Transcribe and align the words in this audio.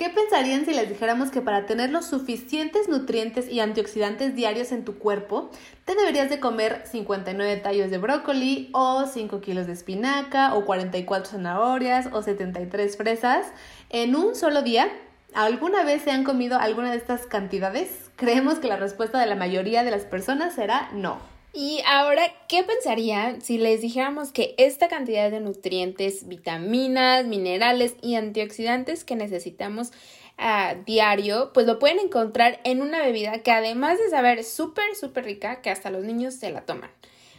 ¿Qué 0.00 0.08
pensarían 0.08 0.64
si 0.64 0.72
les 0.72 0.88
dijéramos 0.88 1.30
que 1.30 1.42
para 1.42 1.66
tener 1.66 1.90
los 1.90 2.06
suficientes 2.06 2.88
nutrientes 2.88 3.52
y 3.52 3.60
antioxidantes 3.60 4.34
diarios 4.34 4.72
en 4.72 4.82
tu 4.82 4.98
cuerpo, 4.98 5.50
te 5.84 5.94
deberías 5.94 6.30
de 6.30 6.40
comer 6.40 6.84
59 6.90 7.58
tallos 7.58 7.90
de 7.90 7.98
brócoli 7.98 8.70
o 8.72 9.04
5 9.04 9.42
kilos 9.42 9.66
de 9.66 9.74
espinaca 9.74 10.54
o 10.54 10.64
44 10.64 11.32
zanahorias 11.32 12.08
o 12.12 12.22
73 12.22 12.96
fresas 12.96 13.48
en 13.90 14.16
un 14.16 14.34
solo 14.34 14.62
día? 14.62 14.88
¿Alguna 15.34 15.84
vez 15.84 16.00
se 16.00 16.12
han 16.12 16.24
comido 16.24 16.58
alguna 16.58 16.92
de 16.92 16.96
estas 16.96 17.26
cantidades? 17.26 18.10
Creemos 18.16 18.54
que 18.54 18.68
la 18.68 18.76
respuesta 18.76 19.20
de 19.20 19.26
la 19.26 19.36
mayoría 19.36 19.84
de 19.84 19.90
las 19.90 20.06
personas 20.06 20.54
será 20.54 20.88
no. 20.94 21.18
Y 21.52 21.82
ahora, 21.84 22.22
¿qué 22.48 22.62
pensarían 22.62 23.42
si 23.42 23.58
les 23.58 23.80
dijéramos 23.80 24.30
que 24.30 24.54
esta 24.56 24.88
cantidad 24.88 25.30
de 25.30 25.40
nutrientes, 25.40 26.28
vitaminas, 26.28 27.26
minerales 27.26 27.96
y 28.02 28.14
antioxidantes 28.14 29.04
que 29.04 29.16
necesitamos 29.16 29.90
a 30.38 30.74
diario, 30.86 31.52
pues 31.52 31.66
lo 31.66 31.78
pueden 31.78 31.98
encontrar 31.98 32.60
en 32.64 32.82
una 32.82 33.00
bebida 33.00 33.42
que 33.42 33.50
además 33.50 33.98
de 33.98 34.08
saber 34.10 34.44
súper, 34.44 34.94
súper 34.94 35.24
rica, 35.24 35.60
que 35.60 35.70
hasta 35.70 35.90
los 35.90 36.04
niños 36.04 36.34
se 36.34 36.50
la 36.50 36.62
toman? 36.62 36.90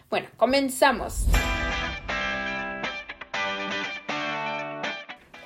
Bueno, 0.09 0.27
comenzamos. 0.38 1.25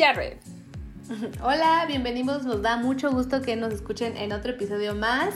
Hola, 1.42 1.84
bienvenidos. 1.86 2.44
Nos 2.44 2.62
da 2.62 2.78
mucho 2.78 3.10
gusto 3.10 3.42
que 3.42 3.54
nos 3.54 3.70
escuchen 3.74 4.16
en 4.16 4.32
otro 4.32 4.52
episodio 4.52 4.94
más. 4.94 5.34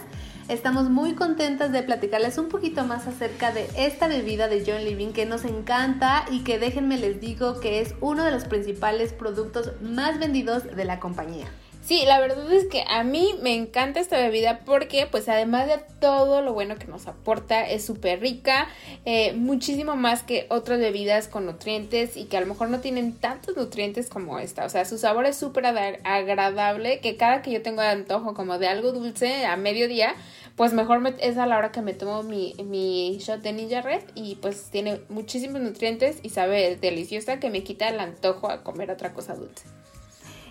Estamos 0.48 0.88
muy 0.88 1.14
contentas 1.14 1.70
de 1.70 1.82
platicarles 1.82 2.38
un 2.38 2.48
poquito 2.48 2.82
más 2.86 3.06
acerca 3.06 3.52
de 3.52 3.68
esta 3.76 4.08
bebida 4.08 4.48
de 4.48 4.64
John 4.66 4.82
Living 4.82 5.12
que 5.12 5.26
nos 5.26 5.44
encanta 5.44 6.24
y 6.30 6.44
que 6.44 6.58
déjenme 6.58 6.96
les 6.96 7.20
digo 7.20 7.60
que 7.60 7.82
es 7.82 7.94
uno 8.00 8.24
de 8.24 8.30
los 8.30 8.44
principales 8.44 9.12
productos 9.12 9.72
más 9.82 10.18
vendidos 10.18 10.64
de 10.74 10.84
la 10.86 10.98
compañía. 10.98 11.46
Sí, 11.84 12.04
la 12.06 12.18
verdad 12.18 12.50
es 12.50 12.64
que 12.64 12.82
a 12.88 13.04
mí 13.04 13.34
me 13.42 13.54
encanta 13.54 14.00
esta 14.00 14.16
bebida 14.16 14.60
porque 14.64 15.06
pues 15.06 15.28
además 15.28 15.66
de 15.66 15.78
todo 16.00 16.40
lo 16.40 16.54
bueno 16.54 16.77
que 16.77 16.86
nos 16.86 17.06
aporta 17.06 17.68
es 17.68 17.84
súper 17.84 18.20
rica, 18.20 18.68
eh, 19.04 19.34
muchísimo 19.34 19.94
más 19.94 20.22
que 20.22 20.46
otras 20.48 20.78
bebidas 20.78 21.28
con 21.28 21.44
nutrientes 21.44 22.16
y 22.16 22.24
que 22.24 22.38
a 22.38 22.40
lo 22.40 22.46
mejor 22.46 22.70
no 22.70 22.80
tienen 22.80 23.12
tantos 23.12 23.55
nutrientes 23.58 24.08
como 24.08 24.38
esta. 24.38 24.64
O 24.64 24.70
sea, 24.70 24.86
su 24.86 24.96
sabor 24.96 25.27
es 25.27 25.36
súper 25.36 25.66
agradable 25.66 27.00
que 27.00 27.18
cada 27.18 27.42
que 27.42 27.50
yo 27.50 27.60
tengo 27.60 27.82
antojo 27.82 28.32
como 28.32 28.58
de 28.58 28.68
algo 28.68 28.92
dulce 28.92 29.44
a 29.44 29.58
mediodía, 29.58 30.14
pues 30.56 30.72
mejor 30.72 31.02
es 31.20 31.36
a 31.36 31.44
la 31.44 31.58
hora 31.58 31.70
que 31.70 31.82
me 31.82 31.92
tomo 31.92 32.22
mi, 32.22 32.55
mi 32.64 33.18
shot 33.18 33.42
de 33.42 33.52
Ninja 33.52 33.82
Red 33.82 34.05
y 34.14 34.36
pues 34.36 34.70
tiene 34.70 35.02
muchísimos 35.10 35.60
nutrientes 35.60 36.16
y 36.22 36.30
sabe 36.30 36.77
deliciosa 36.77 37.40
que 37.40 37.50
me 37.50 37.62
quita 37.62 37.90
el 37.90 38.00
antojo 38.00 38.48
a 38.48 38.62
comer 38.62 38.90
otra 38.90 39.12
cosa 39.12 39.34
dulce. 39.34 39.66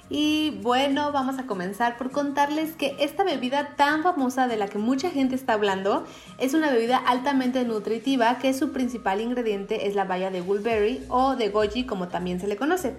Y 0.10 0.60
bueno, 0.62 1.12
vamos 1.12 1.40
a 1.40 1.46
comenzar 1.46 1.98
por 1.98 2.12
contarles 2.12 2.76
que 2.76 2.96
esta 3.00 3.24
bebida 3.24 3.76
tan 3.76 4.04
famosa 4.04 4.48
de 4.48 4.58
la 4.58 4.68
que 4.68 4.78
mucha 4.78 5.10
gente 5.10 5.36
está 5.36 5.54
hablando 5.54 6.06
es 6.40 6.54
una 6.54 6.70
bebida 6.70 6.98
altamente 6.98 7.64
nutritiva 7.64 8.38
que 8.38 8.54
su 8.54 8.72
principal 8.74 9.22
ingrediente 9.22 9.88
es 9.88 9.96
la 9.96 10.04
baya 10.04 10.30
de 10.30 10.42
Woolberry 10.42 11.04
o 11.08 11.36
de 11.36 11.50
goji 11.50 11.86
como 11.86 12.10
también 12.10 12.40
se 12.40 12.48
le 12.48 12.58
conoce. 12.58 12.96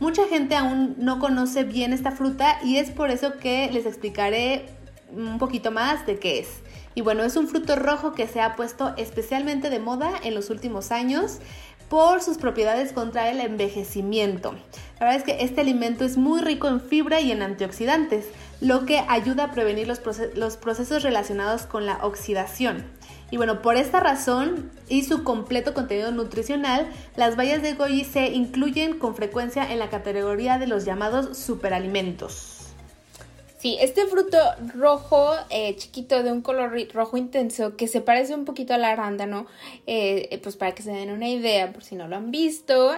Mucha 0.00 0.26
gente 0.26 0.56
aún 0.56 0.94
no 0.98 1.18
conoce 1.18 1.64
bien 1.64 1.92
esta 1.92 2.10
fruta 2.10 2.58
y 2.64 2.78
es 2.78 2.90
por 2.90 3.10
eso 3.10 3.34
que 3.38 3.70
les 3.70 3.86
explicaré 3.86 4.66
un 5.10 5.38
poquito 5.38 5.70
más 5.70 6.06
de 6.06 6.18
qué 6.18 6.38
es. 6.40 6.48
Y 6.94 7.02
bueno, 7.02 7.22
es 7.22 7.36
un 7.36 7.46
fruto 7.46 7.76
rojo 7.76 8.12
que 8.12 8.26
se 8.26 8.40
ha 8.40 8.56
puesto 8.56 8.94
especialmente 8.96 9.68
de 9.68 9.78
moda 9.78 10.12
en 10.22 10.34
los 10.34 10.48
últimos 10.48 10.90
años 10.90 11.38
por 11.88 12.22
sus 12.22 12.38
propiedades 12.38 12.92
contra 12.92 13.30
el 13.30 13.40
envejecimiento. 13.40 14.54
La 14.98 15.06
verdad 15.06 15.16
es 15.16 15.22
que 15.24 15.44
este 15.44 15.60
alimento 15.60 16.04
es 16.04 16.16
muy 16.16 16.40
rico 16.40 16.68
en 16.68 16.80
fibra 16.80 17.20
y 17.20 17.30
en 17.30 17.42
antioxidantes, 17.42 18.26
lo 18.60 18.86
que 18.86 19.04
ayuda 19.08 19.44
a 19.44 19.50
prevenir 19.52 19.86
los, 19.86 20.56
procesos 20.56 21.02
relacionados 21.02 21.62
con 21.62 21.86
la 21.86 21.98
oxidación. 22.02 22.84
Y 23.30 23.36
bueno, 23.36 23.60
por 23.60 23.76
esta 23.76 24.00
razón 24.00 24.70
y 24.88 25.02
su 25.04 25.24
completo 25.24 25.74
contenido 25.74 26.12
nutricional, 26.12 26.88
las 27.16 27.36
bayas 27.36 27.60
de 27.60 27.74
goji 27.74 28.04
se 28.04 28.28
incluyen 28.28 28.98
con 28.98 29.14
frecuencia 29.14 29.70
en 29.70 29.80
la 29.80 29.90
categoría 29.90 30.58
de 30.58 30.68
los 30.68 30.84
llamados 30.84 31.36
superalimentos. 31.36 32.55
Sí, 33.58 33.78
este 33.80 34.06
fruto 34.06 34.36
rojo 34.74 35.32
eh, 35.48 35.74
chiquito 35.76 36.22
de 36.22 36.30
un 36.30 36.42
color 36.42 36.76
rojo 36.92 37.16
intenso 37.16 37.74
que 37.74 37.88
se 37.88 38.02
parece 38.02 38.34
un 38.34 38.44
poquito 38.44 38.74
al 38.74 38.84
arándano, 38.84 39.46
eh, 39.86 40.28
eh, 40.30 40.38
pues 40.38 40.56
para 40.56 40.74
que 40.74 40.82
se 40.82 40.90
den 40.90 41.10
una 41.10 41.28
idea, 41.28 41.72
por 41.72 41.82
si 41.82 41.94
no 41.94 42.06
lo 42.06 42.16
han 42.16 42.30
visto, 42.30 42.92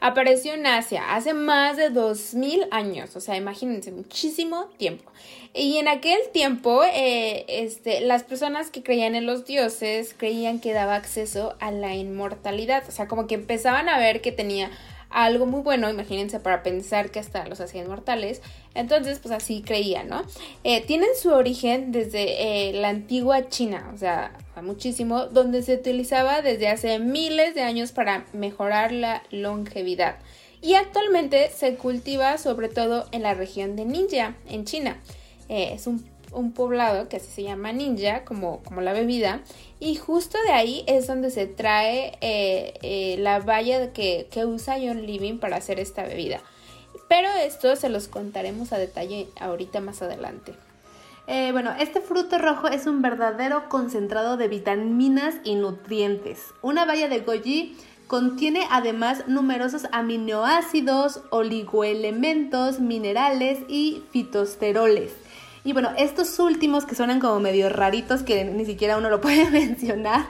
apareció 0.00 0.54
en 0.54 0.66
Asia 0.66 1.14
hace 1.14 1.34
más 1.34 1.76
de 1.76 1.90
2000 1.90 2.66
años, 2.72 3.14
o 3.14 3.20
sea, 3.20 3.36
imagínense, 3.36 3.92
muchísimo 3.92 4.66
tiempo. 4.76 5.08
Y 5.54 5.76
en 5.76 5.86
aquel 5.86 6.18
tiempo, 6.32 6.82
este, 6.92 8.00
las 8.00 8.24
personas 8.24 8.70
que 8.70 8.82
creían 8.82 9.14
en 9.14 9.26
los 9.26 9.44
dioses 9.44 10.14
creían 10.16 10.58
que 10.58 10.72
daba 10.72 10.96
acceso 10.96 11.54
a 11.60 11.70
la 11.70 11.94
inmortalidad, 11.94 12.82
o 12.88 12.90
sea, 12.90 13.06
como 13.06 13.28
que 13.28 13.36
empezaban 13.36 13.88
a 13.88 13.98
ver 13.98 14.20
que 14.20 14.32
tenía 14.32 14.70
algo 15.12 15.46
muy 15.46 15.60
bueno, 15.60 15.90
imagínense, 15.90 16.40
para 16.40 16.62
pensar 16.62 17.10
que 17.10 17.18
hasta 17.18 17.46
los 17.46 17.60
hacían 17.60 17.88
mortales. 17.88 18.42
Entonces, 18.74 19.18
pues 19.18 19.32
así 19.32 19.62
creía, 19.62 20.04
¿no? 20.04 20.22
Eh, 20.64 20.80
tienen 20.86 21.10
su 21.20 21.30
origen 21.30 21.92
desde 21.92 22.70
eh, 22.70 22.72
la 22.72 22.88
antigua 22.88 23.48
China, 23.48 23.90
o 23.94 23.98
sea, 23.98 24.32
muchísimo, 24.62 25.26
donde 25.26 25.62
se 25.62 25.74
utilizaba 25.74 26.42
desde 26.42 26.68
hace 26.68 26.98
miles 26.98 27.54
de 27.54 27.62
años 27.62 27.92
para 27.92 28.24
mejorar 28.32 28.92
la 28.92 29.22
longevidad. 29.30 30.16
Y 30.60 30.74
actualmente 30.74 31.50
se 31.50 31.74
cultiva 31.74 32.38
sobre 32.38 32.68
todo 32.68 33.06
en 33.12 33.22
la 33.22 33.34
región 33.34 33.76
de 33.76 33.84
Ninja, 33.84 34.36
en 34.48 34.64
China. 34.64 35.00
Eh, 35.48 35.72
es 35.74 35.86
un 35.86 36.52
poblado 36.52 37.08
que 37.08 37.16
así 37.16 37.30
se 37.30 37.42
llama 37.42 37.72
Ninja, 37.72 38.24
como, 38.24 38.62
como 38.62 38.80
la 38.80 38.92
bebida, 38.92 39.42
y 39.82 39.96
justo 39.96 40.38
de 40.46 40.52
ahí 40.52 40.84
es 40.86 41.08
donde 41.08 41.32
se 41.32 41.48
trae 41.48 42.16
eh, 42.20 42.74
eh, 42.82 43.16
la 43.18 43.40
valla 43.40 43.92
que, 43.92 44.28
usa 44.46 44.76
John 44.80 45.04
Living 45.04 45.38
para 45.38 45.56
hacer 45.56 45.80
esta 45.80 46.04
bebida. 46.04 46.40
Pero 47.08 47.28
esto 47.28 47.74
se 47.74 47.88
los 47.88 48.06
contaremos 48.06 48.72
a 48.72 48.78
detalle 48.78 49.26
ahorita 49.40 49.80
más 49.80 50.00
adelante. 50.00 50.54
Eh, 51.26 51.50
bueno, 51.50 51.74
este 51.80 52.00
fruto 52.00 52.38
rojo 52.38 52.68
es 52.68 52.86
un 52.86 53.02
verdadero 53.02 53.68
concentrado 53.68 54.36
de 54.36 54.46
vitaminas 54.46 55.34
y 55.42 55.56
nutrientes. 55.56 56.54
Una 56.62 56.84
valla 56.84 57.08
de 57.08 57.18
goji 57.18 57.76
contiene 58.06 58.68
además 58.70 59.26
numerosos 59.26 59.88
aminoácidos, 59.90 61.22
oligoelementos, 61.30 62.78
minerales 62.78 63.58
y 63.66 64.04
fitosteroles. 64.12 65.10
Y 65.64 65.72
bueno, 65.72 65.90
estos 65.96 66.40
últimos 66.40 66.86
que 66.86 66.96
suenan 66.96 67.20
como 67.20 67.38
medio 67.38 67.68
raritos, 67.68 68.22
que 68.22 68.44
ni 68.44 68.64
siquiera 68.64 68.98
uno 68.98 69.10
lo 69.10 69.20
puede 69.20 69.48
mencionar, 69.50 70.26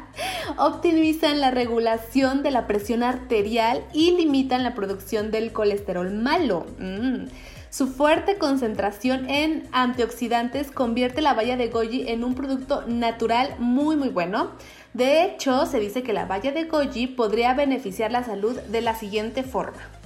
optimizan 0.58 1.40
la 1.40 1.50
regulación 1.50 2.42
de 2.42 2.50
la 2.50 2.66
presión 2.66 3.02
arterial 3.02 3.82
y 3.94 4.10
limitan 4.16 4.62
la 4.62 4.74
producción 4.74 5.30
del 5.30 5.52
colesterol 5.52 6.12
malo. 6.12 6.66
Mm. 6.78 7.28
Su 7.70 7.86
fuerte 7.86 8.36
concentración 8.36 9.30
en 9.30 9.66
antioxidantes 9.72 10.70
convierte 10.70 11.22
la 11.22 11.32
baya 11.32 11.56
de 11.56 11.68
goji 11.68 12.04
en 12.08 12.22
un 12.22 12.34
producto 12.34 12.84
natural 12.86 13.54
muy 13.58 13.96
muy 13.96 14.10
bueno. 14.10 14.50
De 14.92 15.24
hecho, 15.24 15.64
se 15.64 15.80
dice 15.80 16.02
que 16.02 16.12
la 16.12 16.26
baya 16.26 16.52
de 16.52 16.64
goji 16.64 17.06
podría 17.06 17.54
beneficiar 17.54 18.12
la 18.12 18.24
salud 18.24 18.60
de 18.60 18.82
la 18.82 18.94
siguiente 18.94 19.42
forma. 19.42 20.01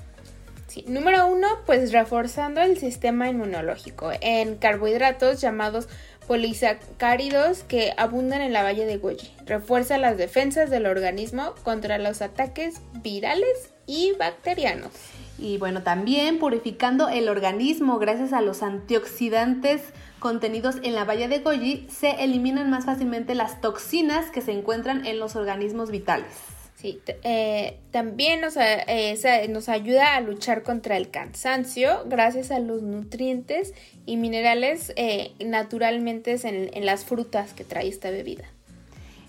Número 0.87 1.27
uno, 1.27 1.49
pues 1.65 1.93
reforzando 1.93 2.61
el 2.61 2.77
sistema 2.79 3.29
inmunológico 3.29 4.11
en 4.21 4.57
carbohidratos 4.57 5.41
llamados 5.41 5.89
polisacáridos 6.27 7.63
que 7.63 7.93
abundan 7.97 8.41
en 8.41 8.53
la 8.53 8.63
valle 8.63 8.85
de 8.85 8.99
Goji. 8.99 9.33
Refuerza 9.47 9.97
las 9.97 10.19
defensas 10.19 10.71
del 10.71 10.87
organismo 10.87 11.55
contra 11.63 11.99
los 11.99 12.21
ataques 12.21 12.81
virales 13.03 13.73
y 13.87 14.13
bacterianos. 14.19 14.91
Y 15.39 15.59
bueno, 15.59 15.83
también 15.83 16.39
purificando 16.39 17.09
el 17.09 17.29
organismo 17.29 17.99
gracias 17.99 18.33
a 18.33 18.41
los 18.41 18.63
antioxidantes 18.63 19.83
contenidos 20.19 20.77
en 20.83 20.95
la 20.95 21.05
baya 21.05 21.29
de 21.29 21.41
goji, 21.41 21.87
se 21.91 22.25
eliminan 22.25 22.71
más 22.71 22.87
fácilmente 22.87 23.35
las 23.35 23.61
toxinas 23.61 24.31
que 24.31 24.41
se 24.41 24.53
encuentran 24.53 25.07
en 25.07 25.19
los 25.19 25.37
organismos 25.37 25.91
vitales. 25.91 26.56
Sí, 26.77 27.01
eh, 27.23 27.79
también 27.91 28.43
nos, 28.43 28.55
eh, 28.59 29.47
nos, 29.49 29.71
ayuda 29.71 30.15
a 30.15 30.21
luchar 30.21 30.63
contra 30.63 30.99
el 30.99 31.11
cansancio 31.11 32.05
gracias 32.07 32.51
a 32.51 32.59
los 32.59 32.83
nutrientes 32.83 33.73
y 34.05 34.19
minerales 34.19 34.93
eh, 34.97 35.33
naturalmente 35.43 36.39
en, 36.45 36.71
en 36.75 36.85
las 36.85 37.07
frutas 37.07 37.55
que 37.55 37.65
trae 37.65 37.89
esta 37.89 38.11
bebida 38.11 38.45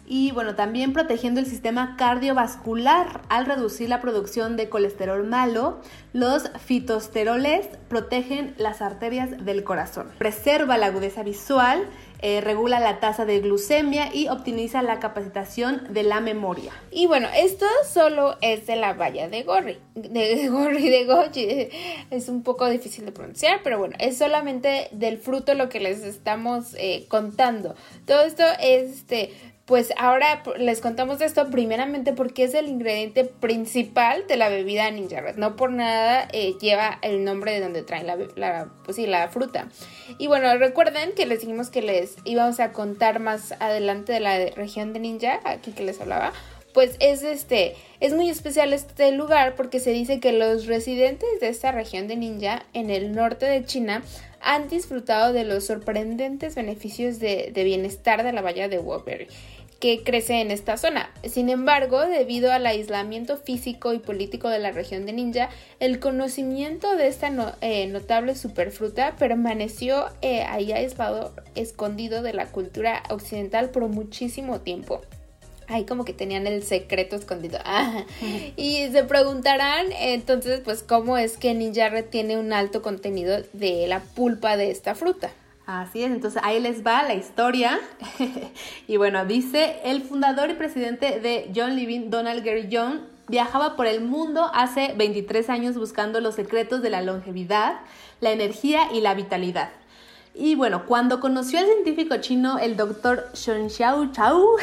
y 0.07 0.31
bueno, 0.31 0.55
también 0.55 0.93
protegiendo 0.93 1.41
el 1.41 1.45
sistema 1.45 1.97
cardiovascular 1.97 3.21
al 3.27 3.45
reducir 3.45 3.89
la 3.89 3.99
producción 3.99 4.55
de 4.55 4.69
colesterol 4.69 5.27
malo. 5.27 5.81
Los 6.13 6.49
fitosteroles 6.65 7.67
protegen 7.89 8.55
las 8.57 8.81
arterias 8.81 9.43
del 9.43 9.65
corazón. 9.65 10.09
Preserva 10.17 10.77
la 10.77 10.87
agudeza 10.87 11.23
visual, 11.23 11.85
eh, 12.19 12.41
regula 12.41 12.79
la 12.79 12.99
tasa 12.99 13.25
de 13.25 13.39
glucemia 13.39 14.13
y 14.13 14.27
optimiza 14.27 14.81
la 14.81 14.99
capacitación 14.99 15.93
de 15.93 16.03
la 16.03 16.19
memoria. 16.19 16.71
Y 16.91 17.05
bueno, 17.05 17.27
esto 17.35 17.65
solo 17.87 18.37
es 18.41 18.67
de 18.67 18.75
la 18.75 18.93
valla 18.93 19.29
de 19.29 19.43
Gorri, 19.43 19.77
de 19.95 20.47
Gorri, 20.49 20.89
de 20.89 21.05
Goji. 21.05 21.69
Es 22.09 22.29
un 22.29 22.43
poco 22.43 22.67
difícil 22.69 23.05
de 23.05 23.11
pronunciar, 23.11 23.61
pero 23.63 23.77
bueno, 23.79 23.95
es 23.99 24.17
solamente 24.17 24.87
del 24.91 25.17
fruto 25.17 25.53
lo 25.53 25.69
que 25.69 25.79
les 25.79 26.03
estamos 26.03 26.73
eh, 26.77 27.05
contando. 27.07 27.75
Todo 28.05 28.21
esto 28.21 28.43
es 28.59 28.91
este 28.91 29.31
pues 29.67 29.93
ahora 29.97 30.43
les 30.57 30.79
contamos 30.79 31.19
esto 31.19 31.49
primeramente 31.49 32.13
porque 32.13 32.45
es 32.45 32.53
el 32.53 32.69
ingrediente 32.69 33.25
principal 33.25 34.25
de 34.25 34.37
la 34.37 34.47
bebida 34.47 34.89
Ninja 34.89 35.19
Red. 35.19 35.35
No 35.35 35.57
por 35.57 35.71
nada 35.71 36.25
eh, 36.31 36.55
lleva 36.61 36.99
el 37.01 37.25
nombre 37.25 37.51
de 37.51 37.59
donde 37.59 37.83
traen 37.83 38.07
la, 38.07 38.69
pues 38.85 38.97
la 38.97 39.27
fruta. 39.27 39.67
Y 40.17 40.27
bueno, 40.27 40.57
recuerden 40.57 41.11
que 41.11 41.25
les 41.25 41.41
dijimos 41.41 41.69
que 41.69 41.81
les 41.81 42.15
íbamos 42.23 42.61
a 42.61 42.71
contar 42.71 43.19
más 43.19 43.51
adelante 43.59 44.13
de 44.13 44.21
la 44.21 44.37
región 44.55 44.93
de 44.93 45.01
Ninja, 45.01 45.41
aquí 45.43 45.73
que 45.73 45.83
les 45.83 45.99
hablaba 45.99 46.31
pues 46.73 46.95
es 46.99 47.23
este 47.23 47.75
es 48.01 48.13
muy 48.13 48.29
especial 48.29 48.71
este 48.71 49.11
lugar 49.11 49.55
porque 49.55 49.79
se 49.79 49.89
dice 49.89 50.19
que 50.19 50.31
los 50.31 50.67
residentes 50.67 51.27
de 51.41 51.47
esta 51.47 51.71
región 51.71 52.07
de 52.07 52.15
Ninja 52.15 52.67
en 52.73 52.91
el 52.91 53.13
norte 53.13 53.47
de 53.47 53.65
China 53.65 54.03
han 54.41 54.67
disfrutado 54.69 55.33
de 55.33 55.43
los 55.43 55.65
sorprendentes 55.65 56.53
beneficios 56.53 57.19
de, 57.19 57.51
bienestar 57.55 58.23
de 58.23 58.31
la 58.31 58.41
valla 58.41 58.67
de 58.67 58.77
Wolverine 58.77 59.31
que 59.79 60.03
crece 60.03 60.41
en 60.41 60.51
esta 60.51 60.77
zona. 60.77 61.11
Sin 61.23 61.49
embargo, 61.49 62.01
debido 62.05 62.51
al 62.51 62.65
aislamiento 62.65 63.37
físico 63.37 63.93
y 63.93 63.99
político 63.99 64.49
de 64.49 64.59
la 64.59 64.71
región 64.71 65.05
de 65.05 65.13
Ninja, 65.13 65.49
el 65.79 65.99
conocimiento 65.99 66.95
de 66.95 67.07
esta 67.07 67.31
eh, 67.61 67.87
notable 67.87 68.35
superfruta 68.35 69.15
permaneció 69.15 70.05
eh, 70.21 70.43
ahí 70.43 70.71
aislado, 70.71 71.33
escondido 71.55 72.21
de 72.21 72.33
la 72.33 72.47
cultura 72.47 73.03
occidental 73.09 73.69
por 73.69 73.87
muchísimo 73.87 74.61
tiempo. 74.61 75.01
Ahí 75.67 75.85
como 75.85 76.05
que 76.05 76.13
tenían 76.13 76.47
el 76.47 76.63
secreto 76.63 77.15
escondido. 77.15 77.59
Y 78.55 78.87
se 78.91 79.03
preguntarán 79.03 79.87
entonces 79.91 80.61
pues 80.61 80.81
cómo 80.81 81.17
es 81.17 81.37
que 81.37 81.53
Ninja 81.53 81.89
Red 81.89 82.05
tiene 82.05 82.37
un 82.37 82.53
alto 82.53 82.81
contenido 82.81 83.41
de 83.53 83.85
la 83.87 83.99
pulpa 83.99 84.55
de 84.55 84.71
esta 84.71 84.95
fruta. 84.95 85.31
Así 85.67 86.01
es, 86.01 86.11
entonces 86.13 86.41
ahí 86.45 86.61
les 86.61 86.81
va 86.87 87.03
la 87.03 87.13
historia. 87.13 87.77
y 88.87 88.95
bueno, 88.95 89.25
dice, 89.25 89.81
el 89.83 90.01
fundador 90.01 90.49
y 90.49 90.53
presidente 90.53 91.19
de 91.19 91.51
John 91.53 91.75
Living, 91.75 92.09
Donald 92.09 92.41
Gary 92.45 92.69
John, 92.71 93.05
viajaba 93.27 93.75
por 93.75 93.85
el 93.85 93.99
mundo 93.99 94.49
hace 94.53 94.93
23 94.95 95.49
años 95.49 95.75
buscando 95.75 96.21
los 96.21 96.35
secretos 96.35 96.81
de 96.81 96.89
la 96.89 97.01
longevidad, 97.01 97.81
la 98.21 98.31
energía 98.31 98.93
y 98.93 99.01
la 99.01 99.13
vitalidad. 99.13 99.69
Y 100.39 100.55
bueno, 100.55 100.85
cuando 100.85 101.19
conoció 101.19 101.59
al 101.59 101.65
científico 101.65 102.15
chino, 102.17 102.59
el 102.59 102.77
doctor 102.77 103.27
Xiao 103.33 104.11
Chao, 104.13 104.55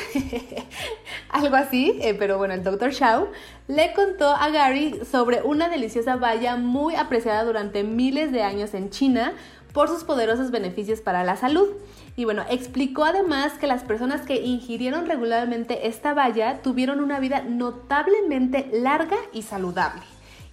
algo 1.29 1.57
así, 1.57 1.99
eh, 2.01 2.15
pero 2.15 2.39
bueno, 2.39 2.55
el 2.55 2.63
doctor 2.63 2.95
Xiao, 2.95 3.29
le 3.67 3.93
contó 3.93 4.29
a 4.29 4.49
Gary 4.51 5.01
sobre 5.11 5.43
una 5.43 5.69
deliciosa 5.69 6.17
valla 6.17 6.57
muy 6.57 6.95
apreciada 6.95 7.45
durante 7.45 7.83
miles 7.83 8.31
de 8.31 8.43
años 8.43 8.73
en 8.73 8.89
China, 8.91 9.35
por 9.75 9.89
sus 9.89 10.05
poderosos 10.05 10.51
beneficios 10.53 11.01
para 11.01 11.25
la 11.25 11.37
salud. 11.37 11.69
Y 12.17 12.25
bueno, 12.25 12.45
explicó 12.49 13.05
además 13.05 13.55
que 13.55 13.67
las 13.67 13.83
personas 13.83 14.23
que 14.23 14.41
ingirieron 14.41 15.07
regularmente 15.07 15.89
esta 15.89 16.15
valla 16.15 16.63
tuvieron 16.63 17.01
una 17.01 17.19
vida 17.21 17.43
notablemente 17.43 18.71
larga 18.73 19.17
y 19.33 19.43
saludable. 19.43 20.01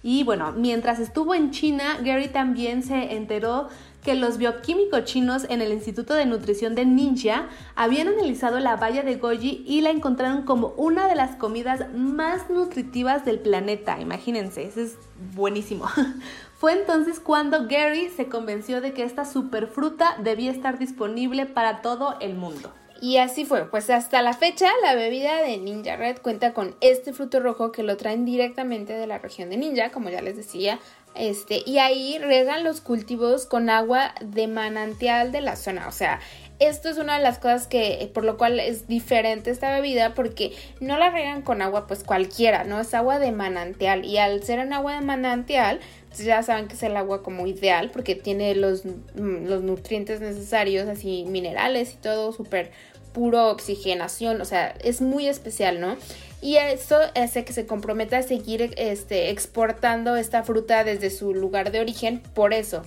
Y 0.02 0.24
bueno, 0.24 0.50
mientras 0.50 0.98
estuvo 0.98 1.34
en 1.34 1.52
China, 1.52 1.98
Gary 2.02 2.28
también 2.28 2.82
se 2.82 3.14
enteró 3.14 3.68
que 4.02 4.14
los 4.14 4.36
bioquímicos 4.38 5.04
chinos 5.04 5.46
en 5.48 5.62
el 5.62 5.72
Instituto 5.72 6.14
de 6.14 6.26
Nutrición 6.26 6.74
de 6.74 6.84
Ninja 6.84 7.48
habían 7.76 8.08
analizado 8.08 8.58
la 8.58 8.76
valla 8.76 9.02
de 9.02 9.16
goji 9.16 9.64
y 9.66 9.80
la 9.80 9.90
encontraron 9.90 10.42
como 10.42 10.68
una 10.76 11.06
de 11.06 11.14
las 11.14 11.36
comidas 11.36 11.92
más 11.94 12.50
nutritivas 12.50 13.24
del 13.24 13.38
planeta. 13.38 14.00
Imagínense, 14.00 14.64
eso 14.64 14.80
es 14.80 14.96
buenísimo. 15.34 15.86
Fue 16.58 16.72
entonces 16.72 17.18
cuando 17.20 17.66
Gary 17.66 18.08
se 18.08 18.28
convenció 18.28 18.80
de 18.80 18.92
que 18.92 19.02
esta 19.02 19.24
superfruta 19.24 20.16
debía 20.22 20.50
estar 20.50 20.78
disponible 20.78 21.46
para 21.46 21.82
todo 21.82 22.16
el 22.20 22.34
mundo. 22.34 22.72
Y 23.02 23.16
así 23.16 23.44
fue, 23.44 23.68
pues 23.68 23.90
hasta 23.90 24.22
la 24.22 24.32
fecha 24.32 24.68
la 24.80 24.94
bebida 24.94 25.42
de 25.42 25.58
Ninja 25.58 25.96
Red 25.96 26.18
cuenta 26.18 26.54
con 26.54 26.76
este 26.80 27.12
fruto 27.12 27.40
rojo 27.40 27.72
que 27.72 27.82
lo 27.82 27.96
traen 27.96 28.24
directamente 28.24 28.92
de 28.92 29.08
la 29.08 29.18
región 29.18 29.50
de 29.50 29.56
Ninja, 29.56 29.90
como 29.90 30.08
ya 30.08 30.22
les 30.22 30.36
decía, 30.36 30.78
este, 31.14 31.62
y 31.66 31.78
ahí 31.78 32.18
regan 32.18 32.64
los 32.64 32.80
cultivos 32.80 33.46
con 33.46 33.70
agua 33.70 34.14
de 34.20 34.46
manantial 34.46 35.32
de 35.32 35.40
la 35.40 35.56
zona, 35.56 35.88
o 35.88 35.92
sea, 35.92 36.20
esto 36.68 36.88
es 36.88 36.98
una 36.98 37.16
de 37.16 37.22
las 37.22 37.38
cosas 37.38 37.66
que 37.66 38.08
por 38.14 38.24
lo 38.24 38.36
cual 38.36 38.60
es 38.60 38.86
diferente 38.86 39.50
esta 39.50 39.74
bebida 39.74 40.14
porque 40.14 40.52
no 40.80 40.96
la 40.96 41.10
regan 41.10 41.42
con 41.42 41.60
agua 41.60 41.86
pues 41.86 42.04
cualquiera, 42.04 42.62
no 42.64 42.80
es 42.80 42.94
agua 42.94 43.18
de 43.18 43.32
manantial. 43.32 44.04
Y 44.04 44.18
al 44.18 44.42
ser 44.44 44.60
un 44.60 44.72
agua 44.72 44.94
de 44.94 45.00
manantial 45.00 45.80
pues, 46.08 46.24
ya 46.24 46.42
saben 46.42 46.68
que 46.68 46.74
es 46.74 46.82
el 46.84 46.96
agua 46.96 47.22
como 47.22 47.46
ideal 47.46 47.90
porque 47.90 48.14
tiene 48.14 48.54
los, 48.54 48.84
mm, 48.84 49.46
los 49.46 49.62
nutrientes 49.62 50.20
necesarios 50.20 50.88
así 50.88 51.24
minerales 51.26 51.94
y 51.94 51.96
todo 51.96 52.32
súper 52.32 52.70
puro 53.12 53.50
oxigenación, 53.50 54.40
o 54.40 54.44
sea, 54.44 54.74
es 54.82 55.02
muy 55.02 55.26
especial, 55.26 55.80
¿no? 55.80 55.96
Y 56.42 56.56
eso 56.56 56.98
hace 57.14 57.44
que 57.44 57.52
se 57.52 57.66
comprometa 57.66 58.18
a 58.18 58.22
seguir 58.22 58.74
este, 58.76 59.30
exportando 59.30 60.16
esta 60.16 60.42
fruta 60.42 60.82
desde 60.82 61.08
su 61.08 61.32
lugar 61.34 61.70
de 61.70 61.78
origen, 61.78 62.20
por 62.34 62.52
eso. 62.52 62.82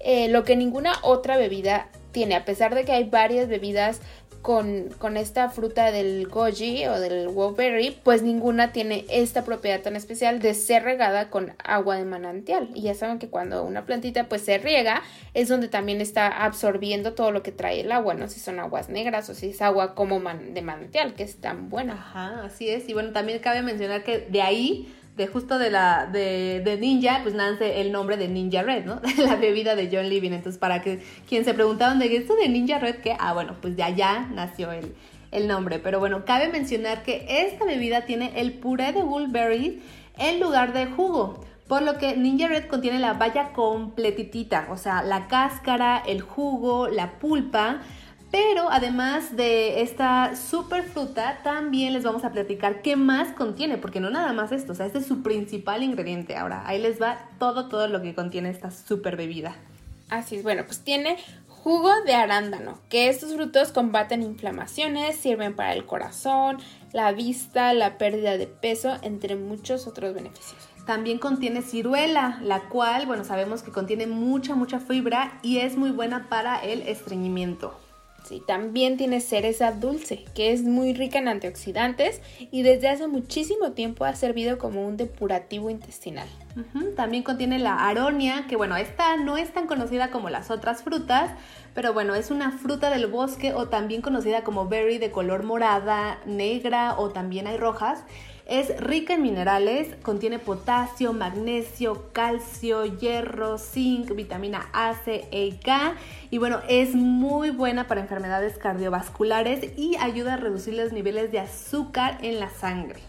Eh, 0.00 0.28
lo 0.28 0.44
que 0.44 0.54
ninguna 0.54 0.92
otra 1.02 1.38
bebida 1.38 1.88
tiene, 2.12 2.36
a 2.36 2.44
pesar 2.44 2.74
de 2.74 2.84
que 2.84 2.92
hay 2.92 3.04
varias 3.04 3.48
bebidas 3.48 4.02
con, 4.44 4.90
con, 4.98 5.16
esta 5.16 5.48
fruta 5.48 5.90
del 5.90 6.28
goji 6.28 6.86
o 6.86 7.00
del 7.00 7.28
wolberry, 7.28 7.98
pues 8.02 8.22
ninguna 8.22 8.72
tiene 8.72 9.06
esta 9.08 9.42
propiedad 9.42 9.80
tan 9.80 9.96
especial 9.96 10.38
de 10.38 10.52
ser 10.52 10.82
regada 10.82 11.30
con 11.30 11.54
agua 11.64 11.96
de 11.96 12.04
manantial. 12.04 12.68
Y 12.74 12.82
ya 12.82 12.94
saben 12.94 13.18
que 13.18 13.28
cuando 13.28 13.64
una 13.64 13.86
plantita 13.86 14.28
pues 14.28 14.42
se 14.42 14.58
riega 14.58 15.00
es 15.32 15.48
donde 15.48 15.68
también 15.68 16.02
está 16.02 16.44
absorbiendo 16.44 17.14
todo 17.14 17.30
lo 17.30 17.42
que 17.42 17.52
trae 17.52 17.80
el 17.80 17.90
agua, 17.90 18.12
¿no? 18.12 18.28
Si 18.28 18.38
son 18.38 18.60
aguas 18.60 18.90
negras 18.90 19.30
o 19.30 19.34
si 19.34 19.48
es 19.48 19.62
agua 19.62 19.94
como 19.94 20.20
de 20.20 20.60
manantial, 20.60 21.14
que 21.14 21.22
es 21.22 21.36
tan 21.40 21.70
buena. 21.70 21.94
Ajá, 21.94 22.44
así 22.44 22.68
es. 22.68 22.86
Y 22.90 22.92
bueno, 22.92 23.12
también 23.12 23.38
cabe 23.38 23.62
mencionar 23.62 24.04
que 24.04 24.18
de 24.18 24.42
ahí 24.42 24.94
de 25.16 25.26
justo 25.28 25.58
de 25.58 25.70
la 25.70 26.06
de, 26.06 26.78
Ninja, 26.80 27.20
pues 27.22 27.34
nace 27.34 27.80
el 27.80 27.92
nombre 27.92 28.16
de 28.16 28.28
Ninja 28.28 28.62
Red, 28.62 28.84
¿no? 28.84 29.00
la 29.18 29.36
bebida 29.36 29.76
de 29.76 29.88
John 29.92 30.08
Living. 30.08 30.32
Entonces, 30.32 30.58
para 30.58 30.82
que 30.82 31.02
quien 31.28 31.44
se 31.44 31.54
preguntaban 31.54 31.98
de 31.98 32.14
esto 32.16 32.34
de 32.34 32.48
Ninja 32.48 32.78
Red, 32.78 32.96
que, 32.96 33.16
ah, 33.18 33.32
bueno, 33.32 33.56
pues 33.60 33.76
de 33.76 33.84
allá 33.84 34.26
nació 34.32 34.72
el, 34.72 34.94
el 35.30 35.46
nombre. 35.46 35.78
Pero 35.78 36.00
bueno, 36.00 36.24
cabe 36.24 36.48
mencionar 36.48 37.02
que 37.02 37.26
esta 37.28 37.64
bebida 37.64 38.02
tiene 38.02 38.32
el 38.40 38.54
puré 38.54 38.92
de 38.92 39.02
Woolberry 39.02 39.82
en 40.18 40.40
lugar 40.40 40.72
de 40.72 40.86
jugo. 40.86 41.44
Por 41.68 41.82
lo 41.82 41.96
que 41.96 42.16
Ninja 42.16 42.48
Red 42.48 42.66
contiene 42.66 42.98
la 42.98 43.14
valla 43.14 43.52
completitita, 43.52 44.66
o 44.70 44.76
sea, 44.76 45.02
la 45.02 45.28
cáscara, 45.28 46.02
el 46.06 46.20
jugo, 46.20 46.88
la 46.88 47.12
pulpa, 47.18 47.80
pero 48.34 48.68
además 48.68 49.36
de 49.36 49.82
esta 49.82 50.34
super 50.34 50.82
fruta, 50.82 51.38
también 51.44 51.92
les 51.92 52.02
vamos 52.02 52.24
a 52.24 52.32
platicar 52.32 52.82
qué 52.82 52.96
más 52.96 53.32
contiene, 53.32 53.78
porque 53.78 54.00
no 54.00 54.10
nada 54.10 54.32
más 54.32 54.50
esto, 54.50 54.72
o 54.72 54.74
sea, 54.74 54.86
este 54.86 54.98
es 54.98 55.06
su 55.06 55.22
principal 55.22 55.84
ingrediente. 55.84 56.36
Ahora, 56.36 56.64
ahí 56.66 56.80
les 56.80 57.00
va 57.00 57.28
todo, 57.38 57.68
todo 57.68 57.86
lo 57.86 58.02
que 58.02 58.12
contiene 58.12 58.50
esta 58.50 58.72
super 58.72 59.16
bebida. 59.16 59.54
Así 60.10 60.34
es, 60.34 60.42
bueno, 60.42 60.64
pues 60.66 60.80
tiene 60.80 61.16
jugo 61.46 61.92
de 62.06 62.16
arándano, 62.16 62.80
que 62.88 63.08
estos 63.08 63.32
frutos 63.34 63.70
combaten 63.70 64.20
inflamaciones, 64.24 65.14
sirven 65.14 65.54
para 65.54 65.72
el 65.72 65.86
corazón, 65.86 66.58
la 66.92 67.12
vista, 67.12 67.72
la 67.72 67.98
pérdida 67.98 68.36
de 68.36 68.48
peso, 68.48 68.96
entre 69.02 69.36
muchos 69.36 69.86
otros 69.86 70.12
beneficios. 70.12 70.68
También 70.86 71.18
contiene 71.18 71.62
ciruela, 71.62 72.40
la 72.42 72.62
cual, 72.62 73.06
bueno, 73.06 73.22
sabemos 73.22 73.62
que 73.62 73.70
contiene 73.70 74.08
mucha, 74.08 74.56
mucha 74.56 74.80
fibra 74.80 75.38
y 75.42 75.58
es 75.58 75.76
muy 75.76 75.92
buena 75.92 76.28
para 76.28 76.58
el 76.58 76.82
estreñimiento. 76.82 77.83
Sí, 78.24 78.42
también 78.46 78.96
tiene 78.96 79.20
cereza 79.20 79.72
dulce, 79.72 80.24
que 80.34 80.52
es 80.52 80.62
muy 80.62 80.94
rica 80.94 81.18
en 81.18 81.28
antioxidantes 81.28 82.22
y 82.50 82.62
desde 82.62 82.88
hace 82.88 83.06
muchísimo 83.06 83.72
tiempo 83.72 84.06
ha 84.06 84.14
servido 84.14 84.56
como 84.56 84.86
un 84.86 84.96
depurativo 84.96 85.68
intestinal. 85.68 86.26
También 86.96 87.22
contiene 87.22 87.58
la 87.58 87.86
aronia, 87.86 88.46
que 88.48 88.56
bueno, 88.56 88.76
esta 88.76 89.16
no 89.18 89.36
es 89.36 89.52
tan 89.52 89.66
conocida 89.66 90.10
como 90.10 90.30
las 90.30 90.50
otras 90.50 90.82
frutas, 90.82 91.32
pero 91.74 91.92
bueno, 91.92 92.14
es 92.14 92.30
una 92.30 92.52
fruta 92.52 92.88
del 92.88 93.08
bosque 93.08 93.52
o 93.52 93.68
también 93.68 94.00
conocida 94.00 94.42
como 94.42 94.68
berry 94.68 94.96
de 94.98 95.10
color 95.10 95.42
morada, 95.42 96.18
negra 96.24 96.98
o 96.98 97.10
también 97.10 97.46
hay 97.46 97.58
rojas. 97.58 98.04
Es 98.46 98.78
rica 98.78 99.14
en 99.14 99.22
minerales, 99.22 99.94
contiene 100.02 100.38
potasio, 100.38 101.14
magnesio, 101.14 102.12
calcio, 102.12 102.84
hierro, 102.84 103.56
zinc, 103.56 104.14
vitamina 104.14 104.68
A, 104.74 104.94
C, 105.02 105.26
E 105.30 105.46
y 105.46 105.52
K. 105.52 105.94
Y 106.30 106.36
bueno, 106.36 106.60
es 106.68 106.94
muy 106.94 107.50
buena 107.50 107.86
para 107.86 108.02
enfermedades 108.02 108.58
cardiovasculares 108.58 109.78
y 109.78 109.96
ayuda 109.96 110.34
a 110.34 110.36
reducir 110.36 110.74
los 110.74 110.92
niveles 110.92 111.32
de 111.32 111.40
azúcar 111.40 112.18
en 112.20 112.38
la 112.38 112.50
sangre. 112.50 113.00